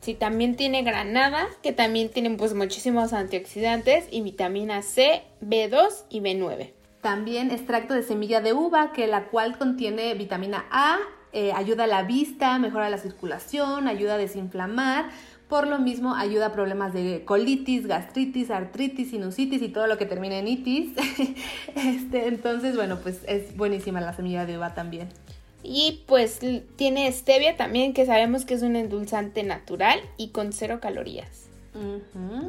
Sí, 0.00 0.14
también 0.14 0.54
tiene 0.54 0.82
granada, 0.82 1.46
que 1.62 1.72
también 1.72 2.10
tiene 2.10 2.30
pues 2.36 2.54
muchísimos 2.54 3.12
antioxidantes 3.12 4.06
y 4.12 4.20
vitamina 4.20 4.82
C, 4.82 5.22
B2 5.40 6.04
y 6.08 6.20
B9. 6.20 6.72
También 7.00 7.50
extracto 7.50 7.94
de 7.94 8.02
semilla 8.02 8.40
de 8.40 8.52
uva, 8.52 8.92
que 8.92 9.06
la 9.06 9.24
cual 9.24 9.58
contiene 9.58 10.14
vitamina 10.14 10.66
A, 10.70 10.98
eh, 11.34 11.52
ayuda 11.52 11.84
a 11.84 11.86
la 11.88 12.04
vista, 12.04 12.58
mejora 12.58 12.88
la 12.88 12.98
circulación, 12.98 13.88
ayuda 13.88 14.14
a 14.14 14.18
desinflamar. 14.18 15.10
Por 15.48 15.66
lo 15.66 15.78
mismo, 15.78 16.14
ayuda 16.14 16.46
a 16.46 16.52
problemas 16.52 16.94
de 16.94 17.24
colitis, 17.24 17.86
gastritis, 17.86 18.50
artritis, 18.50 19.10
sinusitis 19.10 19.60
y 19.60 19.68
todo 19.68 19.86
lo 19.86 19.98
que 19.98 20.06
termine 20.06 20.38
en 20.38 20.48
itis. 20.48 20.92
este, 21.74 22.28
entonces, 22.28 22.76
bueno, 22.76 22.98
pues 23.02 23.20
es 23.26 23.56
buenísima 23.56 24.00
la 24.00 24.14
semilla 24.14 24.46
de 24.46 24.56
uva 24.56 24.74
también. 24.74 25.08
Y 25.62 26.04
pues 26.06 26.40
tiene 26.76 27.10
stevia 27.10 27.56
también, 27.56 27.94
que 27.94 28.06
sabemos 28.06 28.44
que 28.44 28.54
es 28.54 28.62
un 28.62 28.76
endulzante 28.76 29.42
natural 29.42 30.00
y 30.16 30.28
con 30.28 30.52
cero 30.52 30.78
calorías. 30.80 31.48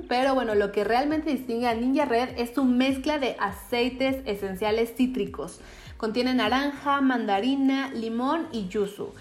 Pero 0.07 0.35
bueno, 0.35 0.53
lo 0.53 0.71
que 0.71 0.83
realmente 0.83 1.31
distingue 1.31 1.67
a 1.67 1.73
Ninja 1.73 2.05
Red 2.05 2.37
es 2.37 2.53
su 2.53 2.63
mezcla 2.63 3.17
de 3.17 3.35
aceites 3.39 4.17
esenciales 4.25 4.93
cítricos. 4.95 5.59
Contiene 5.97 6.33
naranja, 6.33 7.01
mandarina, 7.01 7.89
limón 7.93 8.47
y 8.51 8.67
yuzu. 8.67 9.13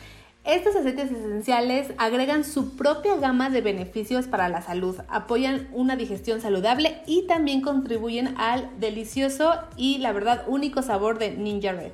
Estos 0.45 0.77
aceites 0.77 1.11
esenciales 1.11 1.93
agregan 1.97 2.45
su 2.45 2.77
propia 2.77 3.17
gama 3.17 3.49
de 3.49 3.63
beneficios 3.63 4.27
para 4.27 4.51
la 4.51 4.61
salud, 4.61 4.97
apoyan 5.09 5.69
una 5.73 5.97
digestión 5.97 6.43
saludable 6.43 6.99
y 7.07 7.27
también 7.27 7.63
contribuyen 7.63 8.35
al 8.37 8.69
delicioso 8.79 9.55
y 9.79 9.99
la 9.99 10.13
verdad 10.13 10.45
único 10.47 10.83
sabor 10.83 11.19
de 11.19 11.31
Ninja 11.31 11.73
Red. 11.73 11.93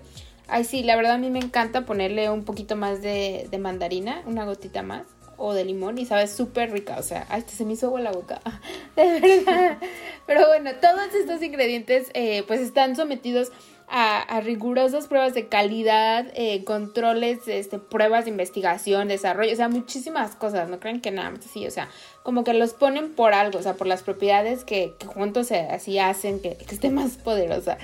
Ay, 0.48 0.64
sí, 0.64 0.82
la 0.82 0.96
verdad 0.96 1.12
a 1.12 1.18
mí 1.18 1.30
me 1.30 1.38
encanta 1.38 1.86
ponerle 1.86 2.28
un 2.28 2.44
poquito 2.44 2.74
más 2.74 3.02
de, 3.02 3.48
mandarina, 3.60 4.20
una 4.26 4.44
gotita 4.44 4.82
más, 4.82 5.02
o 5.36 5.54
de 5.54 5.64
limón 5.64 5.98
y 5.98 6.04
sabe 6.04 6.26
súper 6.26 6.72
rica. 6.72 6.96
O 6.98 7.04
sea, 7.04 7.26
ay, 7.28 7.44
se 7.46 7.64
me 7.64 7.74
hizo 7.74 7.86
agua 7.86 8.00
la 8.00 8.10
boca. 8.10 8.40
De 8.96 9.20
verdad. 9.20 9.78
Pero 10.26 10.48
bueno, 10.48 10.72
todos 10.80 11.14
estos 11.14 11.40
ingredientes 11.40 12.10
eh, 12.14 12.42
pues 12.48 12.60
están 12.60 12.96
sometidos 12.96 13.52
a, 13.92 14.40
rigurosas 14.40 15.08
pruebas 15.08 15.34
de 15.34 15.48
calidad, 15.48 16.26
eh, 16.34 16.62
controles, 16.64 17.48
este, 17.48 17.80
pruebas 17.80 18.24
de 18.24 18.30
investigación, 18.30 19.08
desarrollo, 19.08 19.52
o 19.52 19.56
sea, 19.56 19.68
muchísimas 19.68 20.36
cosas, 20.36 20.68
no 20.68 20.78
creen 20.78 21.00
que 21.00 21.10
nada 21.10 21.30
más 21.30 21.44
así, 21.44 21.66
o 21.66 21.70
sea, 21.72 21.88
como 22.22 22.44
que 22.44 22.54
los 22.54 22.72
ponen 22.72 23.12
por 23.14 23.34
algo, 23.34 23.58
o 23.58 23.62
sea, 23.62 23.74
por 23.74 23.88
las 23.88 24.04
propiedades 24.04 24.64
que, 24.64 24.94
juntos 25.06 25.50
así 25.50 25.98
hacen 25.98 26.40
que, 26.40 26.54
que, 26.54 26.72
esté 26.72 26.90
más 26.90 27.16
poderosa. 27.16 27.78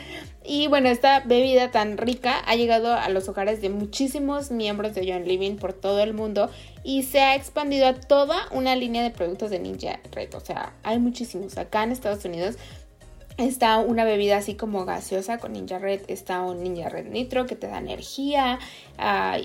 Y 0.44 0.68
bueno, 0.68 0.88
esta 0.88 1.20
bebida 1.20 1.72
tan 1.72 1.98
rica 1.98 2.38
ha 2.46 2.54
llegado 2.54 2.94
a 2.94 3.08
los 3.08 3.28
hogares 3.28 3.60
de 3.60 3.68
muchísimos 3.68 4.52
miembros 4.52 4.94
de 4.94 5.12
John 5.12 5.26
Living 5.26 5.56
por 5.56 5.72
todo 5.72 6.00
el 6.00 6.14
mundo 6.14 6.50
y 6.84 7.02
se 7.02 7.18
ha 7.18 7.34
expandido 7.34 7.88
a 7.88 7.94
toda 7.94 8.46
una 8.52 8.76
línea 8.76 9.02
de 9.02 9.10
productos 9.10 9.50
de 9.50 9.58
Ninja 9.58 9.98
Red, 10.12 10.34
o 10.34 10.40
sea, 10.40 10.72
hay 10.84 11.00
muchísimos. 11.00 11.58
Acá 11.58 11.82
en 11.82 11.90
Estados 11.90 12.24
Unidos 12.24 12.56
Está 13.36 13.78
una 13.78 14.04
bebida 14.04 14.38
así 14.38 14.54
como 14.54 14.86
gaseosa 14.86 15.36
con 15.36 15.52
Ninja 15.52 15.78
Red, 15.78 16.02
está 16.08 16.40
un 16.40 16.62
Ninja 16.62 16.88
Red 16.88 17.08
Nitro 17.08 17.44
que 17.44 17.54
te 17.54 17.66
da 17.66 17.76
energía, 17.76 18.58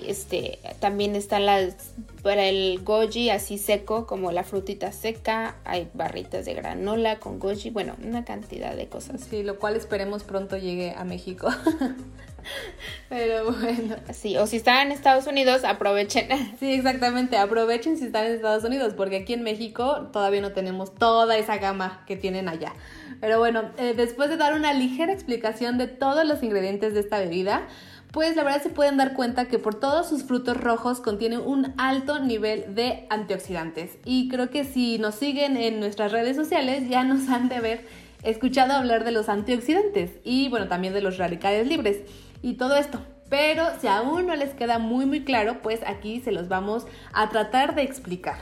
este, 0.06 0.58
también 0.80 1.14
está 1.14 1.38
las, 1.38 1.74
para 2.22 2.46
el 2.46 2.80
goji 2.82 3.28
así 3.28 3.58
seco 3.58 4.06
como 4.06 4.32
la 4.32 4.44
frutita 4.44 4.92
seca, 4.92 5.56
hay 5.64 5.90
barritas 5.92 6.46
de 6.46 6.54
granola 6.54 7.18
con 7.18 7.38
goji, 7.38 7.68
bueno, 7.68 7.94
una 8.02 8.24
cantidad 8.24 8.74
de 8.74 8.88
cosas. 8.88 9.26
Sí, 9.28 9.42
lo 9.42 9.58
cual 9.58 9.76
esperemos 9.76 10.24
pronto 10.24 10.56
llegue 10.56 10.94
a 10.96 11.04
México. 11.04 11.48
Pero 13.08 13.52
bueno. 13.52 13.96
Sí, 14.12 14.36
o 14.36 14.46
si 14.46 14.56
están 14.56 14.86
en 14.86 14.92
Estados 14.92 15.26
Unidos, 15.26 15.64
aprovechen. 15.64 16.28
Sí, 16.58 16.72
exactamente, 16.74 17.36
aprovechen 17.36 17.96
si 17.96 18.04
están 18.04 18.26
en 18.26 18.32
Estados 18.32 18.64
Unidos, 18.64 18.94
porque 18.96 19.16
aquí 19.16 19.32
en 19.32 19.42
México 19.42 20.08
todavía 20.12 20.40
no 20.40 20.52
tenemos 20.52 20.94
toda 20.94 21.36
esa 21.36 21.58
gama 21.58 22.04
que 22.06 22.16
tienen 22.16 22.48
allá. 22.48 22.72
Pero 23.20 23.38
bueno, 23.38 23.70
eh, 23.78 23.94
después 23.96 24.30
de 24.30 24.36
dar 24.36 24.54
una 24.54 24.72
ligera 24.72 25.12
explicación 25.12 25.78
de 25.78 25.86
todos 25.86 26.24
los 26.24 26.42
ingredientes 26.42 26.94
de 26.94 27.00
esta 27.00 27.18
bebida, 27.18 27.66
pues 28.12 28.36
la 28.36 28.44
verdad 28.44 28.62
se 28.62 28.68
pueden 28.68 28.98
dar 28.98 29.14
cuenta 29.14 29.46
que 29.46 29.58
por 29.58 29.74
todos 29.74 30.08
sus 30.08 30.24
frutos 30.24 30.58
rojos 30.58 31.00
contienen 31.00 31.40
un 31.40 31.72
alto 31.78 32.18
nivel 32.18 32.74
de 32.74 33.06
antioxidantes. 33.08 33.96
Y 34.04 34.28
creo 34.28 34.50
que 34.50 34.64
si 34.64 34.98
nos 34.98 35.14
siguen 35.14 35.56
en 35.56 35.80
nuestras 35.80 36.12
redes 36.12 36.36
sociales 36.36 36.88
ya 36.88 37.04
nos 37.04 37.28
han 37.30 37.48
de 37.48 37.56
haber 37.56 37.86
escuchado 38.22 38.74
hablar 38.74 39.04
de 39.04 39.12
los 39.12 39.28
antioxidantes 39.28 40.12
y 40.24 40.48
bueno, 40.48 40.68
también 40.68 40.94
de 40.94 41.00
los 41.00 41.18
radicales 41.18 41.66
libres 41.66 42.02
y 42.42 42.54
todo 42.54 42.76
esto. 42.76 43.00
Pero 43.30 43.64
si 43.80 43.86
aún 43.86 44.26
no 44.26 44.36
les 44.36 44.52
queda 44.52 44.78
muy 44.78 45.06
muy 45.06 45.24
claro, 45.24 45.62
pues 45.62 45.80
aquí 45.86 46.20
se 46.20 46.32
los 46.32 46.48
vamos 46.48 46.84
a 47.14 47.30
tratar 47.30 47.74
de 47.74 47.82
explicar. 47.82 48.36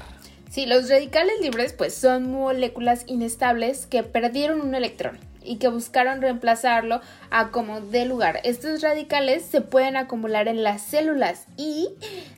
Sí, 0.51 0.67
los 0.67 0.89
radicales 0.91 1.35
libres 1.41 1.73
pues 1.73 1.95
son 1.95 2.33
moléculas 2.33 3.05
inestables 3.07 3.87
que 3.87 4.03
perdieron 4.03 4.61
un 4.61 4.75
electrón 4.75 5.21
y 5.43 5.57
que 5.57 5.69
buscaron 5.69 6.21
reemplazarlo 6.21 7.01
a 7.31 7.51
como 7.51 7.81
de 7.81 8.05
lugar. 8.05 8.41
Estos 8.45 8.83
radicales 8.83 9.45
se 9.45 9.61
pueden 9.61 9.97
acumular 9.97 10.49
en 10.49 10.63
las 10.63 10.83
células 10.83 11.47
y 11.57 11.89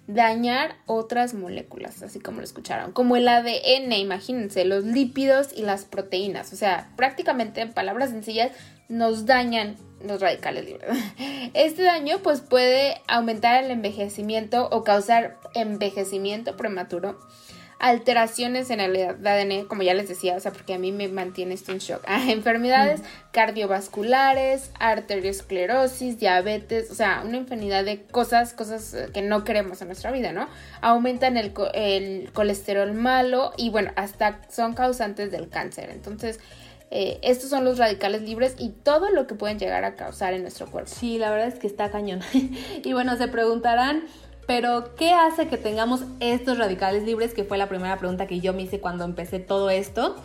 dañar 0.07 0.77
otras 0.87 1.35
moléculas, 1.35 2.03
así 2.03 2.21
como 2.21 2.39
lo 2.39 2.45
escucharon, 2.45 2.93
como 2.93 3.17
el 3.17 3.29
ADN, 3.29 3.93
imagínense, 3.93 4.65
los 4.65 4.85
lípidos 4.85 5.49
y 5.57 5.63
las 5.63 5.85
proteínas. 5.85 6.53
O 6.53 6.57
sea, 6.57 6.91
prácticamente 6.97 7.63
en 7.63 7.73
palabras 7.73 8.11
sencillas 8.11 8.53
nos 8.89 9.27
dañan 9.27 9.77
los 10.07 10.21
radicales 10.21 10.65
libres. 10.65 10.91
Este 11.55 11.83
daño 11.83 12.19
pues 12.23 12.41
puede 12.41 13.01
aumentar 13.09 13.63
el 13.63 13.71
envejecimiento 13.71 14.69
o 14.71 14.85
causar 14.85 15.39
envejecimiento 15.55 16.57
prematuro 16.57 17.19
alteraciones 17.83 18.71
en 18.71 18.79
el 18.79 18.97
ADN, 18.97 19.67
como 19.67 19.83
ya 19.83 19.93
les 19.93 20.09
decía, 20.09 20.37
o 20.37 20.41
sea, 20.41 20.53
porque 20.53 20.73
a 20.75 20.79
mí 20.79 20.93
me 20.93 21.09
mantiene 21.09 21.55
esto 21.55 21.73
en 21.73 21.79
shock. 21.79 22.01
Ah, 22.07 22.23
enfermedades 22.29 23.03
cardiovasculares, 23.33 24.71
arteriosclerosis, 24.79 26.21
diabetes, 26.21 26.93
o 26.93 26.95
sea, 26.95 27.23
una 27.27 27.39
infinidad 27.39 27.85
de 27.85 28.05
cosas, 28.05 28.53
cosas 28.53 28.95
eh, 28.95 29.09
que 29.13 29.21
no 29.21 29.43
queremos 29.43 29.83
en 29.83 29.89
nuestra 29.89 30.13
vida, 30.13 30.33
¿no? 30.33 30.49
Aumentan 30.81 31.37
el, 31.37 31.53
el 31.75 32.31
colesterol 32.33 32.93
malo 32.95 33.53
y 33.57 33.71
bueno, 33.71 33.91
hasta 33.97 34.39
son 34.49 34.75
causantes 34.75 35.33
del 35.33 35.49
cáncer. 35.49 35.91
Entonces, 35.91 36.39
eh, 36.95 37.19
estos 37.23 37.49
son 37.49 37.65
los 37.65 37.79
radicales 37.79 38.21
libres 38.21 38.55
y 38.59 38.69
todo 38.69 39.11
lo 39.11 39.27
que 39.27 39.35
pueden 39.35 39.59
llegar 39.59 39.85
a 39.85 39.97
causar 39.97 40.35
en 40.35 40.43
nuestro 40.43 40.67
cuerpo. 40.67 40.91
Sí, 40.95 41.17
la 41.17 41.31
verdad 41.31 41.49
es 41.49 41.55
que 41.55 41.67
está 41.67 41.91
cañón. 41.91 42.21
y 42.85 42.93
bueno, 42.93 43.17
se 43.17 43.29
preguntarán, 43.29 44.05
pero, 44.47 44.95
¿qué 44.97 45.13
hace 45.13 45.49
que 45.49 45.57
tengamos 45.57 46.05
estos 46.21 46.59
radicales 46.59 47.05
libres? 47.05 47.33
Que 47.33 47.45
fue 47.45 47.57
la 47.57 47.69
primera 47.69 47.99
pregunta 47.99 48.27
que 48.27 48.41
yo 48.41 48.53
me 48.53 48.63
hice 48.63 48.79
cuando 48.81 49.05
empecé 49.05 49.39
todo 49.39 49.71
esto. 49.71 50.17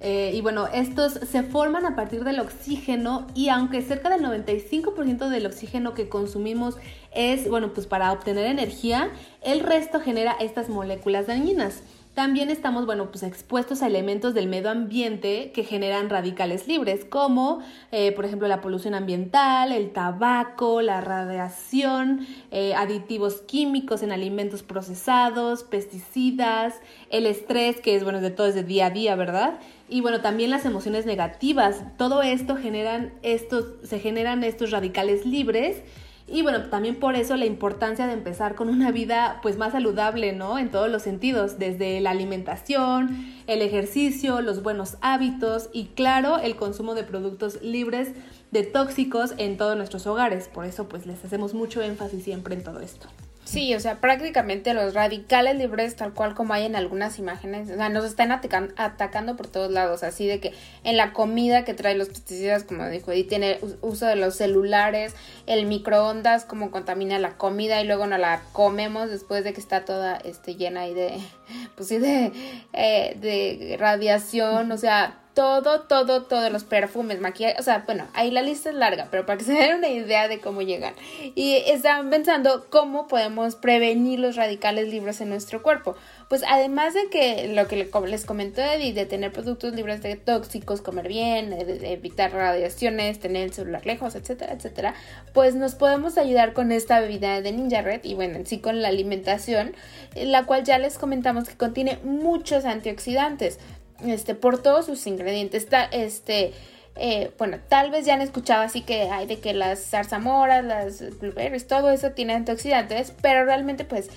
Eh, 0.00 0.32
y 0.34 0.40
bueno, 0.40 0.66
estos 0.66 1.12
se 1.12 1.44
forman 1.44 1.86
a 1.86 1.94
partir 1.94 2.24
del 2.24 2.40
oxígeno 2.40 3.26
y 3.34 3.48
aunque 3.48 3.82
cerca 3.82 4.08
del 4.10 4.22
95% 4.24 5.28
del 5.28 5.46
oxígeno 5.46 5.94
que 5.94 6.08
consumimos 6.08 6.76
es, 7.12 7.48
bueno, 7.48 7.72
pues 7.72 7.86
para 7.86 8.12
obtener 8.12 8.46
energía, 8.46 9.10
el 9.42 9.60
resto 9.60 10.00
genera 10.00 10.36
estas 10.40 10.68
moléculas 10.68 11.26
dañinas. 11.26 11.82
También 12.18 12.50
estamos, 12.50 12.84
bueno, 12.84 13.12
pues 13.12 13.22
expuestos 13.22 13.80
a 13.80 13.86
elementos 13.86 14.34
del 14.34 14.48
medio 14.48 14.70
ambiente 14.70 15.52
que 15.54 15.62
generan 15.62 16.10
radicales 16.10 16.66
libres, 16.66 17.04
como 17.04 17.60
eh, 17.92 18.10
por 18.10 18.24
ejemplo 18.24 18.48
la 18.48 18.60
polución 18.60 18.96
ambiental, 18.96 19.70
el 19.70 19.92
tabaco, 19.92 20.82
la 20.82 21.00
radiación, 21.00 22.26
eh, 22.50 22.74
aditivos 22.74 23.42
químicos 23.42 24.02
en 24.02 24.10
alimentos 24.10 24.64
procesados, 24.64 25.62
pesticidas, 25.62 26.74
el 27.10 27.24
estrés, 27.24 27.80
que 27.80 27.94
es 27.94 28.02
bueno, 28.02 28.20
de 28.20 28.32
todo 28.32 28.48
es 28.48 28.56
de 28.56 28.64
día 28.64 28.86
a 28.86 28.90
día, 28.90 29.14
¿verdad? 29.14 29.60
Y 29.88 30.00
bueno, 30.00 30.20
también 30.20 30.50
las 30.50 30.64
emociones 30.64 31.06
negativas. 31.06 31.84
Todo 31.98 32.22
esto 32.22 32.56
generan 32.56 33.12
estos, 33.22 33.74
se 33.84 34.00
generan 34.00 34.42
estos 34.42 34.72
radicales 34.72 35.24
libres 35.24 35.84
y 36.30 36.42
bueno, 36.42 36.64
también 36.64 36.96
por 36.96 37.16
eso 37.16 37.36
la 37.36 37.46
importancia 37.46 38.06
de 38.06 38.12
empezar 38.12 38.54
con 38.54 38.68
una 38.68 38.90
vida 38.90 39.38
pues 39.42 39.56
más 39.56 39.72
saludable, 39.72 40.32
¿no? 40.32 40.58
En 40.58 40.70
todos 40.70 40.90
los 40.90 41.02
sentidos, 41.02 41.58
desde 41.58 42.00
la 42.00 42.10
alimentación, 42.10 43.26
el 43.46 43.62
ejercicio, 43.62 44.40
los 44.40 44.62
buenos 44.62 44.98
hábitos 45.00 45.70
y 45.72 45.86
claro, 45.86 46.38
el 46.38 46.56
consumo 46.56 46.94
de 46.94 47.04
productos 47.04 47.62
libres 47.62 48.12
de 48.50 48.62
tóxicos 48.62 49.34
en 49.38 49.56
todos 49.56 49.76
nuestros 49.76 50.06
hogares. 50.06 50.48
Por 50.48 50.66
eso 50.66 50.88
pues 50.88 51.06
les 51.06 51.24
hacemos 51.24 51.54
mucho 51.54 51.82
énfasis 51.82 52.24
siempre 52.24 52.54
en 52.54 52.62
todo 52.62 52.80
esto. 52.80 53.08
Sí, 53.48 53.74
o 53.74 53.80
sea, 53.80 53.98
prácticamente 53.98 54.74
los 54.74 54.92
radicales 54.92 55.56
libres, 55.56 55.96
tal 55.96 56.12
cual 56.12 56.34
como 56.34 56.52
hay 56.52 56.66
en 56.66 56.76
algunas 56.76 57.18
imágenes, 57.18 57.70
o 57.70 57.76
sea, 57.76 57.88
nos 57.88 58.04
están 58.04 58.30
atacando 58.30 59.36
por 59.36 59.46
todos 59.46 59.70
lados, 59.72 60.02
así 60.02 60.26
de 60.26 60.38
que 60.38 60.52
en 60.84 60.98
la 60.98 61.14
comida 61.14 61.64
que 61.64 61.72
trae 61.72 61.94
los 61.94 62.08
pesticidas, 62.08 62.64
como 62.64 62.86
dijo 62.90 63.10
y 63.14 63.24
tiene 63.24 63.58
uso 63.80 64.04
de 64.04 64.16
los 64.16 64.34
celulares, 64.34 65.14
el 65.46 65.64
microondas, 65.64 66.44
como 66.44 66.70
contamina 66.70 67.18
la 67.18 67.38
comida 67.38 67.80
y 67.80 67.86
luego 67.86 68.06
no 68.06 68.18
la 68.18 68.42
comemos 68.52 69.08
después 69.08 69.44
de 69.44 69.54
que 69.54 69.62
está 69.62 69.86
toda 69.86 70.16
este, 70.16 70.56
llena 70.56 70.82
ahí 70.82 70.92
de, 70.92 71.18
pues 71.74 71.88
sí, 71.88 71.96
de, 71.96 72.32
eh, 72.74 73.16
de 73.18 73.78
radiación, 73.78 74.70
o 74.72 74.76
sea, 74.76 75.20
todo, 75.38 75.82
todo, 75.82 76.24
todos 76.24 76.50
los 76.50 76.64
perfumes, 76.64 77.20
maquillaje, 77.20 77.54
o 77.60 77.62
sea, 77.62 77.84
bueno, 77.86 78.08
ahí 78.12 78.32
la 78.32 78.42
lista 78.42 78.70
es 78.70 78.74
larga, 78.74 79.06
pero 79.08 79.24
para 79.24 79.38
que 79.38 79.44
se 79.44 79.52
den 79.54 79.76
una 79.76 79.86
idea 79.86 80.26
de 80.26 80.40
cómo 80.40 80.62
llegan. 80.62 80.94
Y 81.36 81.54
estaban 81.54 82.10
pensando 82.10 82.66
cómo 82.70 83.06
podemos 83.06 83.54
prevenir 83.54 84.18
los 84.18 84.34
radicales 84.34 84.88
libres 84.88 85.20
en 85.20 85.28
nuestro 85.28 85.62
cuerpo. 85.62 85.94
Pues 86.28 86.42
además 86.48 86.92
de 86.92 87.08
que 87.08 87.52
lo 87.54 87.68
que 87.68 87.88
les 88.08 88.24
comentó 88.26 88.62
Eddie, 88.62 88.92
de 88.92 89.06
tener 89.06 89.32
productos 89.32 89.74
libres 89.74 90.02
de 90.02 90.16
tóxicos, 90.16 90.82
comer 90.82 91.06
bien, 91.06 91.52
evitar 91.52 92.32
radiaciones, 92.32 93.20
tener 93.20 93.44
el 93.44 93.54
celular 93.54 93.86
lejos, 93.86 94.16
etcétera, 94.16 94.54
etcétera, 94.54 94.94
pues 95.34 95.54
nos 95.54 95.76
podemos 95.76 96.18
ayudar 96.18 96.52
con 96.52 96.72
esta 96.72 96.98
bebida 96.98 97.40
de 97.40 97.52
Ninja 97.52 97.80
Red 97.80 98.00
y 98.02 98.14
bueno, 98.14 98.34
en 98.34 98.46
sí 98.46 98.58
con 98.58 98.82
la 98.82 98.88
alimentación, 98.88 99.76
la 100.16 100.46
cual 100.46 100.64
ya 100.64 100.78
les 100.78 100.98
comentamos 100.98 101.48
que 101.48 101.56
contiene 101.56 102.00
muchos 102.02 102.64
antioxidantes 102.64 103.60
este, 104.06 104.34
por 104.34 104.62
todos 104.62 104.86
sus 104.86 105.06
ingredientes. 105.06 105.64
Está, 105.64 105.84
este, 105.84 106.52
eh, 106.96 107.30
bueno, 107.38 107.58
tal 107.68 107.90
vez 107.90 108.06
ya 108.06 108.14
han 108.14 108.22
escuchado 108.22 108.62
así 108.62 108.82
que 108.82 109.02
hay 109.02 109.26
de 109.26 109.38
que 109.38 109.54
las 109.54 109.90
zarzamoras, 109.90 110.64
las 110.64 111.18
blueberries, 111.18 111.66
todo 111.66 111.90
eso 111.90 112.10
tiene 112.10 112.34
antioxidantes, 112.34 113.12
pero 113.22 113.44
realmente 113.44 113.84
pues, 113.84 114.10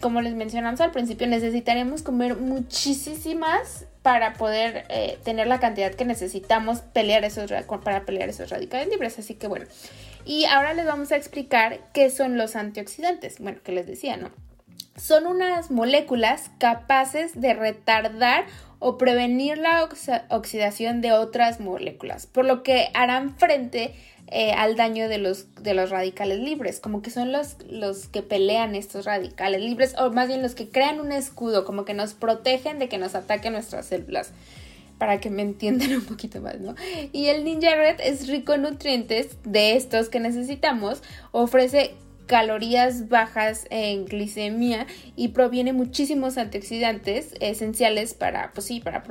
como 0.00 0.20
les 0.20 0.34
mencionamos 0.34 0.80
al 0.80 0.90
principio, 0.90 1.26
necesitaremos 1.26 2.02
comer 2.02 2.36
muchísimas 2.36 3.86
para 4.02 4.34
poder 4.34 4.84
eh, 4.88 5.18
tener 5.24 5.46
la 5.46 5.60
cantidad 5.60 5.92
que 5.94 6.04
necesitamos 6.04 6.80
pelear 6.80 7.24
esos, 7.24 7.50
para 7.84 8.04
pelear 8.04 8.28
esos 8.28 8.50
radicales 8.50 8.88
libres. 8.88 9.18
Así 9.18 9.34
que 9.34 9.48
bueno, 9.48 9.66
y 10.24 10.44
ahora 10.44 10.74
les 10.74 10.86
vamos 10.86 11.12
a 11.12 11.16
explicar 11.16 11.80
qué 11.92 12.10
son 12.10 12.36
los 12.36 12.56
antioxidantes. 12.56 13.38
Bueno, 13.38 13.60
que 13.62 13.72
les 13.72 13.86
decía, 13.86 14.16
¿no? 14.16 14.30
Son 14.96 15.26
unas 15.26 15.70
moléculas 15.70 16.50
capaces 16.58 17.40
de 17.40 17.54
retardar 17.54 18.44
o 18.78 18.96
prevenir 18.98 19.58
la 19.58 19.88
oxidación 20.30 21.00
de 21.00 21.12
otras 21.12 21.60
moléculas, 21.60 22.26
por 22.26 22.46
lo 22.46 22.62
que 22.62 22.88
harán 22.94 23.36
frente 23.36 23.94
eh, 24.32 24.52
al 24.52 24.76
daño 24.76 25.08
de 25.08 25.18
los, 25.18 25.54
de 25.56 25.74
los 25.74 25.90
radicales 25.90 26.38
libres, 26.38 26.80
como 26.80 27.02
que 27.02 27.10
son 27.10 27.30
los, 27.30 27.56
los 27.68 28.08
que 28.08 28.22
pelean 28.22 28.74
estos 28.74 29.04
radicales 29.04 29.60
libres, 29.60 29.94
o 29.98 30.10
más 30.10 30.28
bien 30.28 30.40
los 30.40 30.54
que 30.54 30.68
crean 30.68 31.00
un 31.00 31.12
escudo, 31.12 31.64
como 31.64 31.84
que 31.84 31.94
nos 31.94 32.14
protegen 32.14 32.78
de 32.78 32.88
que 32.88 32.96
nos 32.96 33.14
ataquen 33.14 33.52
nuestras 33.52 33.86
células 33.86 34.32
para 34.98 35.18
que 35.18 35.30
me 35.30 35.42
entiendan 35.42 35.92
un 35.96 36.04
poquito 36.04 36.40
más, 36.40 36.60
¿no? 36.60 36.74
Y 37.12 37.26
el 37.26 37.42
Ninja 37.42 37.74
Red 37.74 38.00
es 38.00 38.28
rico 38.28 38.54
en 38.54 38.62
nutrientes 38.62 39.36
de 39.44 39.74
estos 39.74 40.08
que 40.08 40.20
necesitamos, 40.20 41.02
ofrece 41.32 41.94
calorías 42.30 43.08
bajas 43.08 43.66
en 43.70 44.04
glicemia 44.04 44.86
y 45.16 45.28
proviene 45.30 45.72
muchísimos 45.72 46.38
antioxidantes 46.38 47.34
esenciales 47.40 48.14
para, 48.14 48.52
pues 48.52 48.68
sí, 48.68 48.78
para 48.78 49.02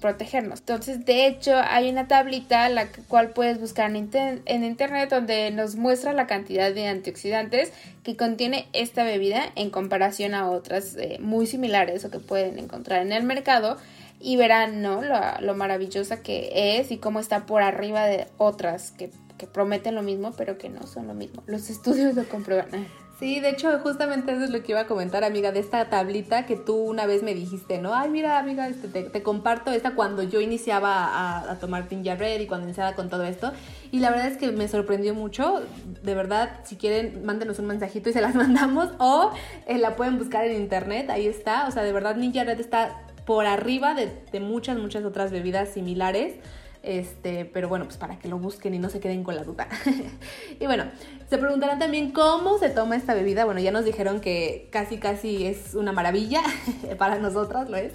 protegernos. 0.00 0.60
Entonces, 0.60 1.04
de 1.04 1.26
hecho, 1.26 1.56
hay 1.56 1.90
una 1.90 2.06
tablita 2.06 2.68
la 2.68 2.86
cual 3.08 3.30
puedes 3.30 3.58
buscar 3.58 3.90
en, 3.96 4.08
en 4.44 4.62
internet 4.62 5.10
donde 5.10 5.50
nos 5.50 5.74
muestra 5.74 6.12
la 6.12 6.28
cantidad 6.28 6.72
de 6.72 6.86
antioxidantes 6.86 7.72
que 8.04 8.16
contiene 8.16 8.68
esta 8.72 9.02
bebida 9.02 9.50
en 9.56 9.70
comparación 9.70 10.36
a 10.36 10.48
otras 10.48 10.94
eh, 10.94 11.18
muy 11.20 11.48
similares 11.48 12.04
o 12.04 12.10
que 12.12 12.20
pueden 12.20 12.56
encontrar 12.60 13.02
en 13.02 13.10
el 13.10 13.24
mercado 13.24 13.78
y 14.20 14.36
verán 14.36 14.82
¿no? 14.82 15.02
lo, 15.02 15.18
lo 15.40 15.54
maravillosa 15.54 16.22
que 16.22 16.78
es 16.78 16.90
y 16.90 16.98
cómo 16.98 17.20
está 17.20 17.46
por 17.46 17.62
arriba 17.62 18.04
de 18.04 18.26
otras 18.38 18.90
que 18.92 19.10
que 19.40 19.46
prometen 19.46 19.94
lo 19.94 20.02
mismo, 20.02 20.34
pero 20.36 20.58
que 20.58 20.68
no 20.68 20.86
son 20.86 21.06
lo 21.06 21.14
mismo. 21.14 21.42
Los 21.46 21.70
estudios 21.70 22.14
lo 22.14 22.24
comprueban. 22.24 22.86
Sí, 23.18 23.40
de 23.40 23.50
hecho, 23.50 23.78
justamente 23.80 24.32
eso 24.32 24.44
es 24.44 24.50
lo 24.50 24.62
que 24.62 24.72
iba 24.72 24.80
a 24.80 24.86
comentar, 24.86 25.24
amiga, 25.24 25.50
de 25.52 25.60
esta 25.60 25.90
tablita 25.90 26.46
que 26.46 26.56
tú 26.56 26.76
una 26.76 27.04
vez 27.04 27.22
me 27.22 27.34
dijiste, 27.34 27.78
¿no? 27.78 27.94
Ay, 27.94 28.08
mira, 28.08 28.38
amiga, 28.38 28.66
este, 28.68 28.88
te, 28.88 29.22
comparto 29.22 29.72
esta 29.72 29.94
cuando 29.94 30.22
yo 30.22 30.40
iniciaba 30.40 31.50
a, 31.50 31.58
tomar 31.58 31.86
Tinja 31.86 32.16
Red 32.16 32.40
y 32.40 32.46
cuando 32.46 32.66
iniciaba 32.66 32.94
con 32.94 33.10
todo 33.10 33.24
esto. 33.24 33.52
Y 33.92 34.00
la 34.00 34.10
verdad 34.10 34.26
es 34.26 34.36
que 34.38 34.52
me 34.52 34.68
sorprendió 34.68 35.14
mucho. 35.14 35.62
De 36.02 36.14
verdad, 36.14 36.60
si 36.64 36.76
quieren, 36.76 37.24
mándenos 37.24 37.58
un 37.58 37.66
mensajito 37.66 38.08
y 38.08 38.14
se 38.14 38.22
las 38.22 38.34
mandamos. 38.44 38.88
O 38.98 39.32
eh, 39.66 39.78
la 39.78 39.96
pueden 39.96 40.18
buscar 40.18 40.46
en 40.46 40.60
internet, 40.60 41.10
ahí 41.10 41.26
está. 41.26 41.66
O 41.66 41.70
sea, 41.70 41.82
de 41.82 41.92
verdad, 41.92 42.16
Ninja 42.16 42.44
Red 42.44 42.60
está 42.60 43.02
por 43.30 43.46
arriba 43.46 43.94
de, 43.94 44.40
muchas, 44.40 44.76
muchas 44.76 45.04
otras 45.04 45.30
bebidas 45.30 45.68
similares. 45.68 46.34
Este, 46.82 47.44
pero 47.44 47.68
bueno, 47.68 47.84
pues 47.84 47.96
para 47.96 48.18
que 48.18 48.26
lo 48.26 48.40
busquen 48.40 48.74
y 48.74 48.80
no 48.80 48.90
se 48.90 48.98
queden 48.98 49.22
con 49.22 49.36
la 49.36 49.44
duda. 49.44 49.68
y 50.58 50.66
bueno, 50.66 50.86
se 51.28 51.38
preguntarán 51.38 51.78
también 51.78 52.10
cómo 52.10 52.58
se 52.58 52.70
toma 52.70 52.96
esta 52.96 53.14
bebida. 53.14 53.44
Bueno, 53.44 53.60
ya 53.60 53.70
nos 53.70 53.84
dijeron 53.84 54.20
que 54.20 54.68
casi 54.72 54.98
casi 54.98 55.46
es 55.46 55.76
una 55.76 55.92
maravilla 55.92 56.42
para 56.98 57.20
nosotras, 57.20 57.70
lo 57.70 57.76
es. 57.76 57.92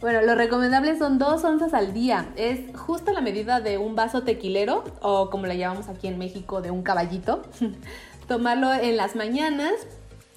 Bueno, 0.00 0.22
lo 0.22 0.36
recomendable 0.36 0.96
son 0.96 1.18
dos 1.18 1.42
onzas 1.42 1.74
al 1.74 1.92
día. 1.92 2.28
Es 2.36 2.60
justo 2.76 3.12
la 3.12 3.20
medida 3.20 3.58
de 3.58 3.78
un 3.78 3.96
vaso 3.96 4.22
tequilero 4.22 4.84
o 5.02 5.28
como 5.28 5.48
le 5.48 5.58
llamamos 5.58 5.88
aquí 5.88 6.06
en 6.06 6.18
México, 6.18 6.62
de 6.62 6.70
un 6.70 6.84
caballito. 6.84 7.42
Tomarlo 8.28 8.72
en 8.72 8.96
las 8.96 9.16
mañanas 9.16 9.72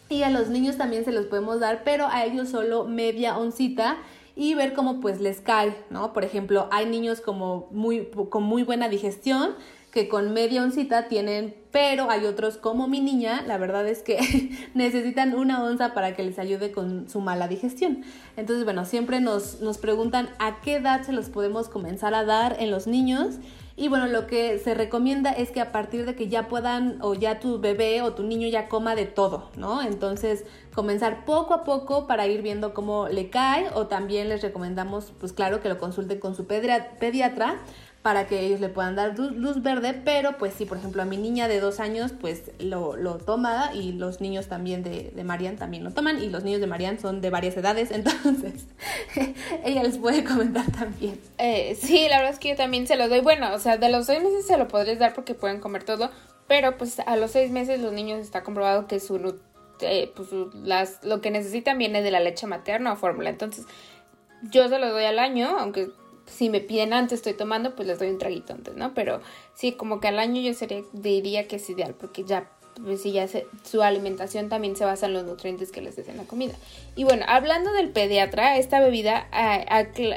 y 0.10 0.24
a 0.24 0.32
los 0.32 0.50
niños 0.50 0.78
también 0.78 1.06
se 1.06 1.12
los 1.12 1.28
podemos 1.28 1.60
dar, 1.60 1.84
pero 1.84 2.08
a 2.08 2.26
ellos 2.26 2.50
solo 2.50 2.86
media 2.86 3.38
oncita 3.38 4.00
y 4.36 4.54
ver 4.54 4.74
cómo 4.74 5.00
pues 5.00 5.20
les 5.20 5.42
cae, 5.42 5.76
¿no? 5.90 6.14
Por 6.14 6.24
ejemplo, 6.24 6.68
hay 6.72 6.86
niños 6.86 7.22
como 7.22 7.68
muy, 7.72 8.06
con 8.30 8.44
muy 8.44 8.64
buena 8.64 8.90
digestión 8.90 9.56
que 9.92 10.08
con 10.08 10.32
media 10.32 10.64
oncita 10.64 11.10
tienen, 11.10 11.54
pero 11.72 12.10
hay 12.10 12.26
otros 12.26 12.58
como 12.58 12.88
mi 12.88 13.02
niña, 13.02 13.44
la 13.46 13.58
verdad 13.58 13.86
es 13.88 14.02
que 14.02 14.18
necesitan 14.74 15.36
una 15.36 15.64
onza 15.64 15.94
para 15.94 16.16
que 16.16 16.24
les 16.24 16.40
ayude 16.40 16.72
con 16.72 17.10
su 17.10 17.20
mala 17.20 17.50
digestión. 17.50 18.04
Entonces, 18.38 18.64
bueno, 18.64 18.86
siempre 18.86 19.20
nos, 19.20 19.60
nos 19.60 19.78
preguntan 19.78 20.30
a 20.40 20.62
qué 20.62 20.76
edad 20.76 21.04
se 21.04 21.12
los 21.12 21.30
podemos 21.30 21.68
comenzar 21.68 22.14
a 22.14 22.24
dar 22.24 22.56
en 22.60 22.72
los 22.72 22.88
niños 22.88 23.36
y 23.76 23.88
bueno, 23.88 24.08
lo 24.08 24.28
que 24.28 24.60
se 24.60 24.74
recomienda 24.74 25.32
es 25.32 25.52
que 25.52 25.62
a 25.62 25.72
partir 25.72 26.06
de 26.06 26.16
que 26.16 26.28
ya 26.28 26.48
puedan 26.48 26.98
o 27.02 27.14
ya 27.14 27.40
tu 27.40 27.60
bebé 27.60 28.02
o 28.02 28.14
tu 28.14 28.24
niño 28.24 28.48
ya 28.48 28.68
coma 28.68 28.96
de 28.96 29.06
todo, 29.06 29.50
¿no? 29.56 29.82
Entonces, 29.82 30.46
comenzar 30.74 31.26
poco 31.26 31.54
a 31.54 31.64
poco 31.64 32.06
para 32.06 32.28
ir 32.28 32.42
viendo 32.42 32.74
cómo 32.74 33.08
le 33.08 33.30
cae 33.30 33.70
o 33.74 33.88
también 33.88 34.30
les 34.30 34.42
recomendamos, 34.42 35.14
pues 35.20 35.34
claro, 35.34 35.62
que 35.62 35.70
lo 35.70 35.78
consulten 35.78 36.20
con 36.20 36.36
su 36.36 36.46
pediatra 36.46 37.60
para 38.02 38.26
que 38.26 38.40
ellos 38.40 38.60
le 38.60 38.70
puedan 38.70 38.96
dar 38.96 39.18
luz, 39.18 39.62
verde, 39.62 39.94
pero 39.94 40.38
pues 40.38 40.54
sí, 40.56 40.66
por 40.66 40.78
ejemplo, 40.78 41.04
a 41.04 41.06
mi 41.06 41.18
niña 41.18 41.48
de 41.48 41.60
dos 41.60 41.80
años 41.80 42.14
pues 42.20 42.52
lo, 42.60 42.96
lo 42.96 43.18
toma 43.18 43.72
y 43.76 43.92
los 43.92 44.22
niños 44.22 44.48
también 44.48 44.82
de, 44.82 45.12
Marian 45.24 45.56
también 45.56 45.84
lo 45.84 45.92
toman 45.92 46.22
y 46.22 46.30
los 46.30 46.44
niños 46.44 46.62
de 46.62 46.68
Marian 46.68 47.00
son 47.00 47.22
de 47.22 47.30
varias 47.30 47.56
edades, 47.58 47.92
entonces 47.92 48.66
ella 49.64 49.84
les 49.84 50.00
puede 50.00 50.24
comentar 50.24 50.66
también. 50.72 51.20
Eh, 51.38 51.78
sí, 51.80 52.08
la 52.10 52.18
verdad 52.18 52.34
es 52.34 52.40
que 52.40 52.50
yo 52.50 52.56
también 52.56 52.88
se 52.88 52.96
lo 52.96 53.08
doy, 53.08 53.22
bueno, 53.22 53.54
o 53.54 53.60
sea, 53.60 53.78
de 53.78 53.90
los 53.90 54.08
seis 54.08 54.24
meses 54.24 54.48
se 54.48 54.58
lo 54.58 54.68
podréis 54.68 54.98
dar 54.98 55.14
porque 55.14 55.36
pueden 55.36 55.60
comer 55.60 55.84
todo, 55.84 56.10
pero 56.48 56.78
pues 56.78 57.00
a 57.00 57.16
los 57.18 57.32
seis 57.32 57.52
meses 57.52 57.80
los 57.80 57.94
niños 57.94 58.20
está 58.20 58.42
comprobado 58.42 58.88
que 58.88 59.00
su, 59.00 59.40
eh, 59.82 60.12
pues, 60.16 60.30
las, 60.56 61.04
lo 61.04 61.22
que 61.22 61.30
necesitan 61.30 61.78
viene 61.78 62.02
de 62.02 62.10
la 62.10 62.20
leche 62.20 62.48
materna 62.48 62.94
o 62.94 62.96
fórmula, 62.96 63.30
entonces 63.30 63.68
yo 64.50 64.68
se 64.70 64.80
lo 64.80 64.90
doy 64.90 65.04
al 65.04 65.20
año, 65.20 65.56
aunque 65.60 65.92
si 66.32 66.50
me 66.50 66.62
piden 66.62 66.94
antes 66.94 67.20
estoy 67.20 67.34
tomando, 67.34 67.76
pues 67.76 67.88
les 67.88 68.00
doy 68.00 68.10
un 68.10 68.18
traguito 68.18 68.54
antes, 68.54 68.76
¿no? 68.76 68.94
Pero 68.94 69.22
sí, 69.54 69.74
como 69.74 70.00
que 70.00 70.08
al 70.08 70.20
año 70.20 70.42
yo 70.42 70.54
sería, 70.54 70.82
diría 70.94 71.48
que 71.48 71.58
es 71.58 71.70
ideal, 71.70 71.94
porque 71.94 72.24
ya, 72.24 72.50
pues 72.84 73.02
sí, 73.02 73.12
ya 73.12 73.28
su 73.64 73.84
alimentación 73.84 74.48
también 74.48 74.76
se 74.76 74.86
basa 74.86 75.06
en 75.06 75.14
los 75.14 75.26
nutrientes 75.26 75.72
que 75.72 75.82
les 75.82 75.96
des 75.96 76.08
en 76.08 76.18
la 76.18 76.24
comida. 76.24 76.54
Y 76.96 77.04
bueno, 77.04 77.26
hablando 77.28 77.74
del 77.74 77.90
pediatra, 77.90 78.58
esta 78.58 78.80
bebida 78.80 79.28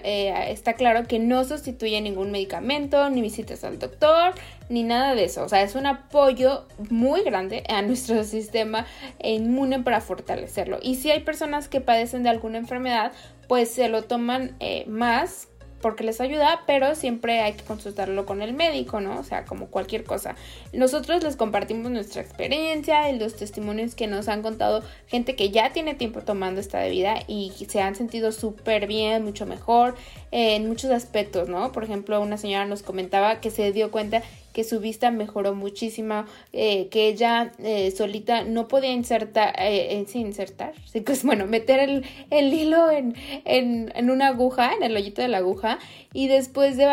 eh, 0.05 0.53
está 0.53 0.75
claro 0.75 1.07
que 1.07 1.19
no 1.19 1.45
sustituye 1.45 2.01
ningún 2.01 2.31
medicamento, 2.31 3.11
ni 3.11 3.21
visitas 3.21 3.65
al 3.65 3.79
doctor, 3.79 4.35
ni 4.69 4.83
nada 4.83 5.15
de 5.15 5.25
eso. 5.25 5.43
O 5.43 5.49
sea, 5.49 5.63
es 5.63 5.75
un 5.75 5.87
apoyo 5.87 6.65
muy 6.91 7.23
grande 7.23 7.65
a 7.69 7.83
nuestro 7.83 8.23
sistema 8.25 8.87
inmune 9.23 9.81
para 9.81 10.01
fortalecerlo. 10.01 10.79
Y 10.81 10.95
si 10.95 11.11
hay 11.11 11.21
personas 11.21 11.69
que 11.69 11.81
padecen 11.81 12.23
de 12.23 12.31
alguna 12.31 12.59
enfermedad, 12.59 13.13
pues 13.49 13.71
se 13.71 13.89
lo 13.89 14.05
toman 14.05 14.57
eh, 14.61 14.85
más 14.87 15.49
porque 15.85 16.03
les 16.03 16.19
ayuda, 16.23 16.63
pero 16.67 16.95
siempre 16.95 17.43
hay 17.43 17.53
que 17.53 17.63
consultarlo 17.63 18.25
con 18.25 18.41
el 18.41 18.55
médico, 18.55 19.03
¿no? 19.03 19.21
O 19.21 19.23
sea, 19.23 19.45
como 19.45 19.67
cualquier 19.67 20.05
cosa. 20.05 20.35
Nosotros 20.73 21.23
les 21.23 21.37
compartimos 21.37 21.91
nuestra 21.91 22.23
experiencia 22.23 23.11
y 23.11 23.19
los 23.19 23.37
testimonios 23.37 23.95
que 23.95 24.07
nos 24.07 24.29
han 24.29 24.41
contado 24.41 24.83
gente 25.09 25.37
que 25.37 25.51
ya 25.51 25.75
tiene 25.75 25.93
tiempo 25.93 26.23
tomando 26.23 26.59
esta 26.59 26.81
bebida 26.81 27.17
y 27.29 27.53
se 27.69 27.83
han 27.83 27.97
sentido 27.97 28.33
súper 28.33 28.87
bien, 28.87 29.25
mucho 29.25 29.45
mejor 29.45 29.95
en 30.31 30.67
muchos 30.69 30.91
aspectos, 30.91 31.51
¿no? 31.51 31.71
Por 31.71 31.85
ejemplo, 31.85 32.19
una 32.19 32.39
señora 32.39 32.65
nos 32.65 32.83
comentaba 32.83 33.43
que 33.43 33.51
se 33.51 33.71
dio 33.71 33.91
cuenta 33.91 34.23
que 34.55 34.65
su 34.65 34.81
vista 34.81 35.11
mejoró 35.11 35.55
muchísimo, 35.55 36.25
eh, 36.53 36.89
que 36.89 37.09
ella 37.09 37.53
eh, 37.59 37.91
solita 37.91 38.45
no 38.45 38.69
podía 38.69 38.93
insertar, 38.93 39.53
eh, 39.59 40.03
sí, 40.09 40.21
insertar, 40.21 40.73
pues 41.05 41.25
bueno, 41.25 41.47
meter 41.47 41.81
el, 41.81 42.07
el 42.31 42.55
hilo 42.55 42.91
en, 42.91 43.15
en, 43.45 43.93
en, 43.95 44.11
una 44.11 44.29
aguja, 44.29 44.73
en 44.73 44.85
el 44.85 44.97
hoyito 44.97 45.21
de 45.21 45.29
la 45.29 45.39
aguja, 45.39 45.79
y 46.13 46.29
después 46.29 46.77
de, 46.77 46.87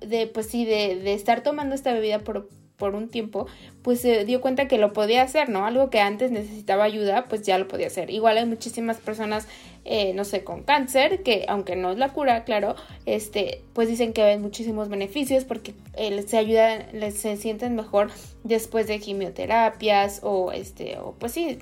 de 0.00 0.26
pues 0.26 0.48
sí, 0.48 0.64
de, 0.64 0.96
de 0.96 1.14
estar 1.14 1.42
tomando 1.42 1.74
esta 1.76 1.94
bebida 1.94 2.18
por 2.18 2.48
por 2.76 2.94
un 2.94 3.08
tiempo, 3.08 3.46
pues 3.86 4.00
se 4.00 4.24
dio 4.24 4.40
cuenta 4.40 4.66
que 4.66 4.78
lo 4.78 4.92
podía 4.92 5.22
hacer, 5.22 5.48
¿no? 5.48 5.64
Algo 5.64 5.90
que 5.90 6.00
antes 6.00 6.32
necesitaba 6.32 6.82
ayuda, 6.82 7.26
pues 7.28 7.42
ya 7.42 7.56
lo 7.56 7.68
podía 7.68 7.86
hacer. 7.86 8.10
Igual 8.10 8.36
hay 8.36 8.44
muchísimas 8.44 8.96
personas, 8.96 9.46
eh, 9.84 10.12
no 10.12 10.24
sé, 10.24 10.42
con 10.42 10.64
cáncer, 10.64 11.22
que 11.22 11.44
aunque 11.46 11.76
no 11.76 11.92
es 11.92 11.96
la 11.96 12.12
cura, 12.12 12.42
claro, 12.42 12.74
este, 13.04 13.62
pues 13.74 13.86
dicen 13.86 14.12
que 14.12 14.24
hay 14.24 14.38
muchísimos 14.38 14.88
beneficios 14.88 15.44
porque 15.44 15.72
eh, 15.94 16.20
se 16.26 16.36
ayudan, 16.36 16.86
les, 16.94 17.16
se 17.16 17.36
sienten 17.36 17.76
mejor 17.76 18.10
después 18.42 18.88
de 18.88 18.98
quimioterapias 18.98 20.18
o 20.24 20.50
este, 20.50 20.98
o 20.98 21.12
pues 21.12 21.30
sí, 21.30 21.56